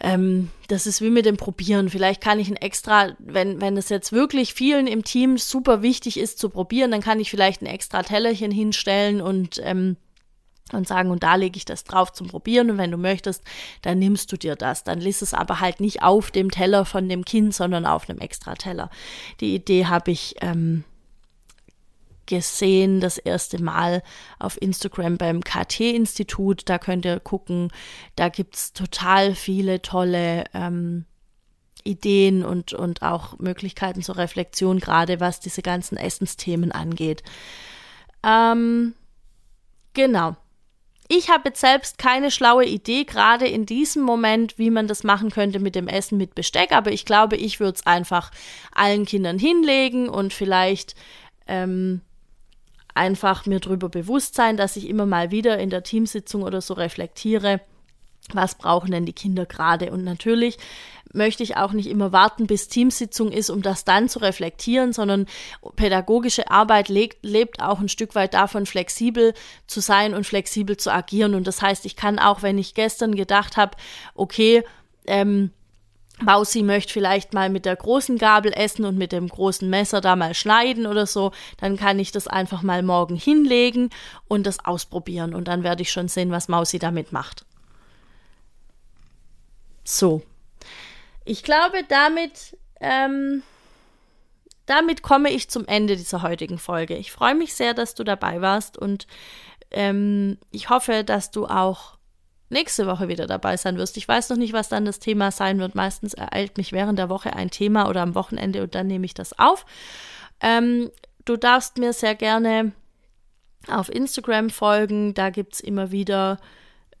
ähm, 0.00 0.50
das 0.68 0.86
ist 0.86 1.00
wie 1.00 1.10
mit 1.10 1.26
dem 1.26 1.36
Probieren. 1.36 1.88
Vielleicht 1.88 2.20
kann 2.20 2.40
ich 2.40 2.48
ein 2.48 2.56
extra, 2.56 3.12
wenn, 3.18 3.60
wenn 3.60 3.76
es 3.76 3.88
jetzt 3.88 4.12
wirklich 4.12 4.54
vielen 4.54 4.86
im 4.86 5.04
Team 5.04 5.38
super 5.38 5.82
wichtig 5.82 6.18
ist 6.18 6.38
zu 6.38 6.48
probieren, 6.48 6.90
dann 6.90 7.02
kann 7.02 7.20
ich 7.20 7.30
vielleicht 7.30 7.62
ein 7.62 7.66
extra 7.66 8.02
Tellerchen 8.02 8.50
hinstellen 8.50 9.20
und, 9.20 9.60
ähm, 9.62 9.96
und 10.72 10.88
sagen, 10.88 11.10
und 11.10 11.22
da 11.22 11.34
lege 11.34 11.56
ich 11.56 11.64
das 11.64 11.84
drauf 11.84 12.12
zum 12.12 12.28
Probieren. 12.28 12.70
Und 12.70 12.78
wenn 12.78 12.90
du 12.90 12.96
möchtest, 12.96 13.44
dann 13.82 13.98
nimmst 13.98 14.32
du 14.32 14.36
dir 14.36 14.56
das. 14.56 14.84
Dann 14.84 15.00
liest 15.00 15.22
es 15.22 15.34
aber 15.34 15.60
halt 15.60 15.80
nicht 15.80 16.02
auf 16.02 16.30
dem 16.30 16.50
Teller 16.50 16.84
von 16.84 17.08
dem 17.08 17.24
Kind, 17.24 17.54
sondern 17.54 17.86
auf 17.86 18.08
einem 18.08 18.18
extra 18.18 18.54
Teller. 18.54 18.90
Die 19.40 19.54
Idee 19.54 19.86
habe 19.86 20.10
ich 20.10 20.36
ähm, 20.40 20.84
gesehen, 22.32 23.00
das 23.00 23.18
erste 23.18 23.62
Mal 23.62 24.02
auf 24.38 24.60
Instagram 24.60 25.18
beim 25.18 25.44
KT-Institut. 25.44 26.62
Da 26.64 26.78
könnt 26.78 27.04
ihr 27.04 27.20
gucken, 27.20 27.70
da 28.16 28.30
gibt 28.30 28.56
es 28.56 28.72
total 28.72 29.34
viele 29.34 29.82
tolle 29.82 30.44
ähm, 30.54 31.04
Ideen 31.84 32.42
und, 32.42 32.72
und 32.72 33.02
auch 33.02 33.38
Möglichkeiten 33.38 34.00
zur 34.00 34.16
Reflexion, 34.16 34.80
gerade 34.80 35.20
was 35.20 35.40
diese 35.40 35.60
ganzen 35.60 35.98
Essensthemen 35.98 36.72
angeht. 36.72 37.22
Ähm, 38.24 38.94
genau. 39.92 40.34
Ich 41.08 41.28
habe 41.28 41.50
jetzt 41.50 41.60
selbst 41.60 41.98
keine 41.98 42.30
schlaue 42.30 42.64
Idee, 42.64 43.04
gerade 43.04 43.46
in 43.46 43.66
diesem 43.66 44.04
Moment, 44.04 44.56
wie 44.56 44.70
man 44.70 44.86
das 44.86 45.04
machen 45.04 45.30
könnte 45.30 45.60
mit 45.60 45.74
dem 45.74 45.86
Essen 45.86 46.16
mit 46.16 46.34
Besteck, 46.34 46.72
aber 46.72 46.92
ich 46.92 47.04
glaube, 47.04 47.36
ich 47.36 47.60
würde 47.60 47.76
es 47.76 47.86
einfach 47.86 48.30
allen 48.74 49.04
Kindern 49.04 49.38
hinlegen 49.38 50.08
und 50.08 50.32
vielleicht 50.32 50.94
ähm, 51.46 52.00
einfach 52.94 53.46
mir 53.46 53.60
darüber 53.60 53.88
bewusst 53.88 54.34
sein, 54.34 54.56
dass 54.56 54.76
ich 54.76 54.88
immer 54.88 55.06
mal 55.06 55.30
wieder 55.30 55.58
in 55.58 55.70
der 55.70 55.82
Teamsitzung 55.82 56.42
oder 56.42 56.60
so 56.60 56.74
reflektiere, 56.74 57.60
was 58.32 58.54
brauchen 58.54 58.92
denn 58.92 59.06
die 59.06 59.12
Kinder 59.12 59.46
gerade? 59.46 59.90
Und 59.90 60.04
natürlich 60.04 60.58
möchte 61.12 61.42
ich 61.42 61.56
auch 61.56 61.72
nicht 61.72 61.88
immer 61.88 62.12
warten, 62.12 62.46
bis 62.46 62.68
Teamsitzung 62.68 63.32
ist, 63.32 63.50
um 63.50 63.62
das 63.62 63.84
dann 63.84 64.08
zu 64.08 64.20
reflektieren, 64.20 64.92
sondern 64.92 65.26
pädagogische 65.76 66.50
Arbeit 66.50 66.88
lebt, 66.88 67.18
lebt 67.22 67.60
auch 67.60 67.80
ein 67.80 67.88
Stück 67.88 68.14
weit 68.14 68.34
davon, 68.34 68.64
flexibel 68.64 69.34
zu 69.66 69.80
sein 69.80 70.14
und 70.14 70.26
flexibel 70.26 70.76
zu 70.76 70.90
agieren. 70.92 71.34
Und 71.34 71.46
das 71.46 71.60
heißt, 71.60 71.84
ich 71.84 71.96
kann 71.96 72.18
auch, 72.18 72.42
wenn 72.42 72.58
ich 72.58 72.74
gestern 72.74 73.14
gedacht 73.14 73.56
habe, 73.56 73.76
okay, 74.14 74.62
ähm, 75.06 75.50
Mausi 76.20 76.62
möchte 76.62 76.92
vielleicht 76.92 77.34
mal 77.34 77.50
mit 77.50 77.64
der 77.64 77.76
großen 77.76 78.18
Gabel 78.18 78.52
essen 78.52 78.84
und 78.84 78.96
mit 78.96 79.12
dem 79.12 79.28
großen 79.28 79.68
Messer 79.68 80.00
da 80.00 80.14
mal 80.14 80.34
schneiden 80.34 80.86
oder 80.86 81.06
so, 81.06 81.32
dann 81.58 81.76
kann 81.76 81.98
ich 81.98 82.12
das 82.12 82.28
einfach 82.28 82.62
mal 82.62 82.82
morgen 82.82 83.16
hinlegen 83.16 83.90
und 84.28 84.46
das 84.46 84.64
ausprobieren 84.64 85.34
und 85.34 85.48
dann 85.48 85.64
werde 85.64 85.82
ich 85.82 85.90
schon 85.90 86.08
sehen, 86.08 86.30
was 86.30 86.48
Mausi 86.48 86.78
damit 86.78 87.12
macht. 87.12 87.44
So, 89.84 90.22
ich 91.24 91.42
glaube, 91.42 91.84
damit, 91.88 92.56
ähm, 92.80 93.42
damit 94.66 95.02
komme 95.02 95.30
ich 95.30 95.50
zum 95.50 95.66
Ende 95.66 95.96
dieser 95.96 96.22
heutigen 96.22 96.58
Folge. 96.58 96.96
Ich 96.96 97.10
freue 97.10 97.34
mich 97.34 97.54
sehr, 97.54 97.74
dass 97.74 97.94
du 97.94 98.04
dabei 98.04 98.40
warst 98.40 98.78
und 98.78 99.06
ähm, 99.70 100.38
ich 100.50 100.68
hoffe, 100.70 101.02
dass 101.02 101.30
du 101.30 101.46
auch 101.46 101.96
nächste 102.52 102.86
Woche 102.86 103.08
wieder 103.08 103.26
dabei 103.26 103.56
sein 103.56 103.76
wirst. 103.76 103.96
Ich 103.96 104.06
weiß 104.06 104.28
noch 104.30 104.36
nicht, 104.36 104.52
was 104.52 104.68
dann 104.68 104.84
das 104.84 104.98
Thema 104.98 105.30
sein 105.30 105.58
wird. 105.58 105.74
Meistens 105.74 106.14
ereilt 106.14 106.56
mich 106.56 106.72
während 106.72 106.98
der 106.98 107.08
Woche 107.08 107.34
ein 107.34 107.50
Thema 107.50 107.88
oder 107.88 108.02
am 108.02 108.14
Wochenende 108.14 108.62
und 108.62 108.74
dann 108.74 108.86
nehme 108.86 109.06
ich 109.06 109.14
das 109.14 109.38
auf. 109.38 109.66
Ähm, 110.40 110.90
du 111.24 111.36
darfst 111.36 111.78
mir 111.78 111.92
sehr 111.92 112.14
gerne 112.14 112.72
auf 113.68 113.88
Instagram 113.88 114.50
folgen. 114.50 115.14
Da 115.14 115.30
gibt 115.30 115.54
es 115.54 115.60
immer 115.60 115.90
wieder 115.90 116.38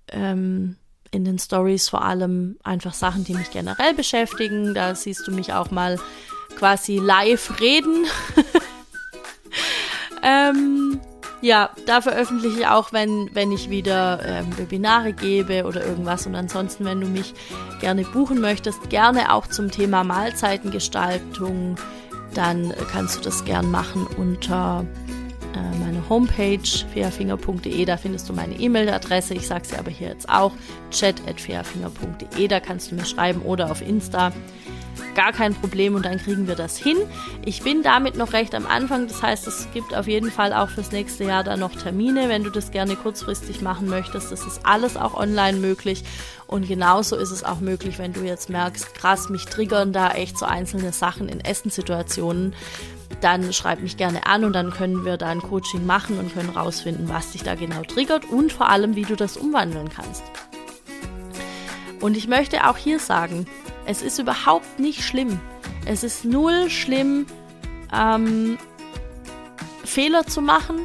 ähm, 0.08 0.76
in 1.10 1.24
den 1.24 1.38
Stories 1.38 1.88
vor 1.88 2.04
allem 2.04 2.58
einfach 2.62 2.94
Sachen, 2.94 3.24
die 3.24 3.34
mich 3.34 3.50
generell 3.50 3.94
beschäftigen. 3.94 4.74
Da 4.74 4.94
siehst 4.94 5.26
du 5.26 5.32
mich 5.32 5.52
auch 5.52 5.70
mal 5.70 5.98
quasi 6.56 6.96
live 6.96 7.60
reden. 7.60 8.06
ähm, 10.22 11.00
ja, 11.42 11.70
da 11.86 12.00
veröffentliche 12.00 12.60
ich 12.60 12.66
auch, 12.66 12.92
wenn, 12.92 13.28
wenn 13.34 13.50
ich 13.50 13.68
wieder 13.68 14.20
ähm, 14.24 14.56
Webinare 14.56 15.12
gebe 15.12 15.64
oder 15.64 15.84
irgendwas. 15.84 16.26
Und 16.26 16.36
ansonsten, 16.36 16.84
wenn 16.84 17.00
du 17.00 17.08
mich 17.08 17.34
gerne 17.80 18.04
buchen 18.04 18.40
möchtest, 18.40 18.88
gerne 18.88 19.32
auch 19.32 19.48
zum 19.48 19.70
Thema 19.70 20.04
Mahlzeitengestaltung, 20.04 21.76
dann 22.34 22.72
kannst 22.90 23.18
du 23.18 23.20
das 23.20 23.44
gern 23.44 23.70
machen 23.70 24.06
unter 24.16 24.86
meine 25.60 26.08
Homepage 26.08 26.86
fairfinger.de, 26.92 27.84
da 27.84 27.96
findest 27.96 28.28
du 28.28 28.32
meine 28.32 28.54
E-Mail-Adresse. 28.54 29.34
Ich 29.34 29.46
sage 29.46 29.66
sie 29.66 29.76
aber 29.76 29.90
hier 29.90 30.08
jetzt 30.08 30.28
auch, 30.28 30.52
chat.fairfinger.de, 30.90 32.48
da 32.48 32.60
kannst 32.60 32.90
du 32.90 32.94
mir 32.94 33.04
schreiben 33.04 33.42
oder 33.42 33.70
auf 33.70 33.82
Insta. 33.86 34.32
Gar 35.14 35.32
kein 35.32 35.54
Problem 35.54 35.94
und 35.94 36.04
dann 36.04 36.18
kriegen 36.18 36.46
wir 36.46 36.54
das 36.54 36.76
hin. 36.76 36.96
Ich 37.44 37.62
bin 37.62 37.82
damit 37.82 38.16
noch 38.16 38.32
recht 38.32 38.54
am 38.54 38.66
Anfang, 38.66 39.08
das 39.08 39.22
heißt, 39.22 39.46
es 39.46 39.68
gibt 39.72 39.94
auf 39.94 40.06
jeden 40.06 40.30
Fall 40.30 40.52
auch 40.52 40.68
fürs 40.68 40.92
nächste 40.92 41.24
Jahr 41.24 41.44
da 41.44 41.56
noch 41.56 41.74
Termine, 41.74 42.28
wenn 42.28 42.44
du 42.44 42.50
das 42.50 42.70
gerne 42.70 42.96
kurzfristig 42.96 43.62
machen 43.62 43.88
möchtest. 43.88 44.32
Das 44.32 44.46
ist 44.46 44.64
alles 44.64 44.96
auch 44.96 45.14
online 45.14 45.58
möglich 45.58 46.04
und 46.46 46.68
genauso 46.68 47.16
ist 47.16 47.30
es 47.30 47.44
auch 47.44 47.60
möglich, 47.60 47.98
wenn 47.98 48.12
du 48.12 48.20
jetzt 48.20 48.50
merkst, 48.50 48.94
krass, 48.94 49.30
mich 49.30 49.46
triggern 49.46 49.92
da 49.92 50.10
echt 50.10 50.38
so 50.38 50.44
einzelne 50.44 50.92
Sachen 50.92 51.28
in 51.28 51.40
Essenssituationen 51.40 52.54
dann 53.22 53.52
schreib 53.52 53.80
mich 53.80 53.96
gerne 53.96 54.26
an 54.26 54.44
und 54.44 54.52
dann 54.52 54.70
können 54.70 55.04
wir 55.04 55.16
da 55.16 55.28
ein 55.28 55.40
Coaching 55.40 55.86
machen 55.86 56.18
und 56.18 56.34
können 56.34 56.50
rausfinden, 56.50 57.08
was 57.08 57.32
dich 57.32 57.42
da 57.42 57.54
genau 57.54 57.82
triggert 57.82 58.24
und 58.26 58.52
vor 58.52 58.68
allem, 58.68 58.96
wie 58.96 59.04
du 59.04 59.16
das 59.16 59.36
umwandeln 59.36 59.88
kannst. 59.88 60.22
Und 62.00 62.16
ich 62.16 62.26
möchte 62.26 62.68
auch 62.68 62.76
hier 62.76 62.98
sagen, 62.98 63.46
es 63.86 64.02
ist 64.02 64.18
überhaupt 64.18 64.78
nicht 64.78 65.04
schlimm. 65.04 65.40
Es 65.86 66.02
ist 66.02 66.24
null 66.24 66.68
schlimm, 66.68 67.26
ähm, 67.92 68.58
Fehler 69.84 70.26
zu 70.26 70.40
machen. 70.40 70.80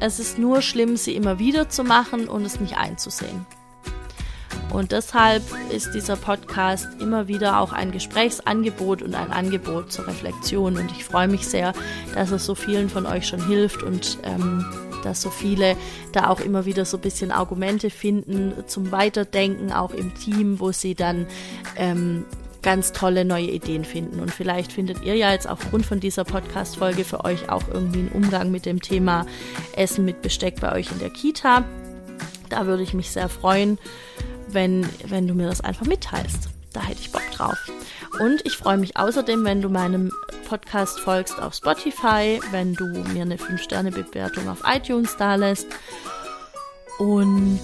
Es 0.00 0.18
ist 0.18 0.38
nur 0.38 0.60
schlimm, 0.60 0.96
sie 0.96 1.14
immer 1.14 1.38
wieder 1.38 1.68
zu 1.68 1.84
machen 1.84 2.28
und 2.28 2.44
es 2.44 2.58
nicht 2.58 2.76
einzusehen. 2.76 3.46
Und 4.74 4.90
deshalb 4.90 5.42
ist 5.70 5.94
dieser 5.94 6.16
Podcast 6.16 6.88
immer 7.00 7.28
wieder 7.28 7.60
auch 7.60 7.72
ein 7.72 7.92
Gesprächsangebot 7.92 9.02
und 9.02 9.14
ein 9.14 9.30
Angebot 9.30 9.92
zur 9.92 10.08
Reflexion. 10.08 10.76
Und 10.76 10.90
ich 10.90 11.04
freue 11.04 11.28
mich 11.28 11.46
sehr, 11.46 11.72
dass 12.14 12.32
es 12.32 12.44
so 12.44 12.56
vielen 12.56 12.90
von 12.90 13.06
euch 13.06 13.28
schon 13.28 13.46
hilft 13.46 13.84
und 13.84 14.18
ähm, 14.24 14.66
dass 15.04 15.22
so 15.22 15.30
viele 15.30 15.76
da 16.10 16.28
auch 16.28 16.40
immer 16.40 16.64
wieder 16.64 16.84
so 16.84 16.96
ein 16.96 17.02
bisschen 17.02 17.30
Argumente 17.30 17.88
finden 17.88 18.52
zum 18.66 18.90
Weiterdenken, 18.90 19.72
auch 19.72 19.92
im 19.92 20.12
Team, 20.14 20.58
wo 20.58 20.72
sie 20.72 20.96
dann 20.96 21.28
ähm, 21.76 22.24
ganz 22.62 22.90
tolle 22.90 23.24
neue 23.24 23.50
Ideen 23.50 23.84
finden. 23.84 24.18
Und 24.18 24.32
vielleicht 24.32 24.72
findet 24.72 25.04
ihr 25.04 25.14
ja 25.14 25.30
jetzt 25.30 25.48
aufgrund 25.48 25.86
von 25.86 26.00
dieser 26.00 26.24
Podcast-Folge 26.24 27.04
für 27.04 27.24
euch 27.24 27.48
auch 27.48 27.62
irgendwie 27.72 28.00
einen 28.00 28.12
Umgang 28.12 28.50
mit 28.50 28.66
dem 28.66 28.82
Thema 28.82 29.24
Essen 29.76 30.04
mit 30.04 30.20
Besteck 30.20 30.60
bei 30.60 30.72
euch 30.72 30.90
in 30.90 30.98
der 30.98 31.10
Kita. 31.10 31.62
Da 32.48 32.66
würde 32.66 32.82
ich 32.82 32.94
mich 32.94 33.10
sehr 33.10 33.28
freuen 33.28 33.78
wenn, 34.48 34.88
wenn 35.06 35.26
du 35.26 35.34
mir 35.34 35.46
das 35.48 35.60
einfach 35.60 35.86
mitteilst. 35.86 36.48
Da 36.72 36.82
hätte 36.82 37.00
ich 37.00 37.12
Bock 37.12 37.30
drauf. 37.32 37.58
Und 38.20 38.44
ich 38.44 38.56
freue 38.56 38.76
mich 38.76 38.96
außerdem, 38.96 39.44
wenn 39.44 39.62
du 39.62 39.68
meinem 39.68 40.12
Podcast 40.48 41.00
folgst 41.00 41.40
auf 41.40 41.54
Spotify, 41.54 42.40
wenn 42.50 42.74
du 42.74 42.86
mir 42.86 43.22
eine 43.22 43.36
5-Sterne-Bewertung 43.36 44.48
auf 44.48 44.62
iTunes 44.64 45.16
da 45.16 45.36
lässt. 45.36 45.68
Und 46.98 47.60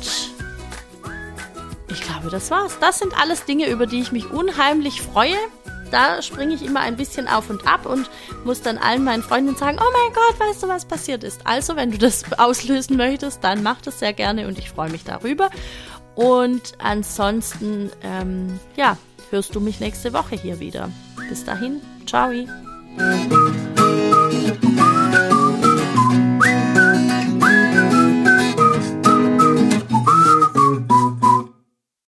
ich 1.89 2.01
glaube, 2.03 2.31
das 2.31 2.51
war's. 2.51 2.79
Das 2.81 2.99
sind 2.99 3.21
alles 3.21 3.45
Dinge, 3.45 3.69
über 3.69 3.87
die 3.87 4.01
ich 4.01 4.13
mich 4.13 4.31
unheimlich 4.31 5.03
freue. 5.03 5.37
Da 5.91 6.23
springe 6.23 6.55
ich 6.55 6.65
immer 6.65 6.81
ein 6.81 6.97
bisschen 6.97 7.27
auf 7.27 7.51
und 7.51 7.67
ab 7.67 7.85
und 7.85 8.09
muss 8.45 8.63
dann 8.63 8.79
allen 8.79 9.03
meinen 9.03 9.25
Freunden 9.25 9.57
sagen, 9.57 9.79
oh 9.81 9.93
mein 9.93 10.15
Gott, 10.15 10.49
weißt 10.49 10.63
du, 10.63 10.69
was 10.69 10.85
passiert 10.85 11.25
ist. 11.25 11.41
Also, 11.45 11.75
wenn 11.75 11.91
du 11.91 11.99
das 11.99 12.25
auslösen 12.39 12.97
möchtest, 12.97 13.43
dann 13.43 13.63
mach 13.63 13.81
das 13.81 13.99
sehr 13.99 14.13
gerne 14.13 14.47
und 14.47 14.59
ich 14.59 14.71
freue 14.71 14.91
mich 14.91 15.03
darüber. 15.03 15.51
Und 16.21 16.75
ansonsten, 16.77 17.91
ähm, 18.03 18.61
ja, 18.77 18.99
hörst 19.31 19.55
du 19.55 19.61
mich 19.61 19.81
nächste 19.81 20.13
Woche 20.13 20.37
hier 20.37 20.61
wieder. 20.61 20.91
Bis 21.31 21.47
dahin, 21.47 21.81
ciao. 22.05 22.31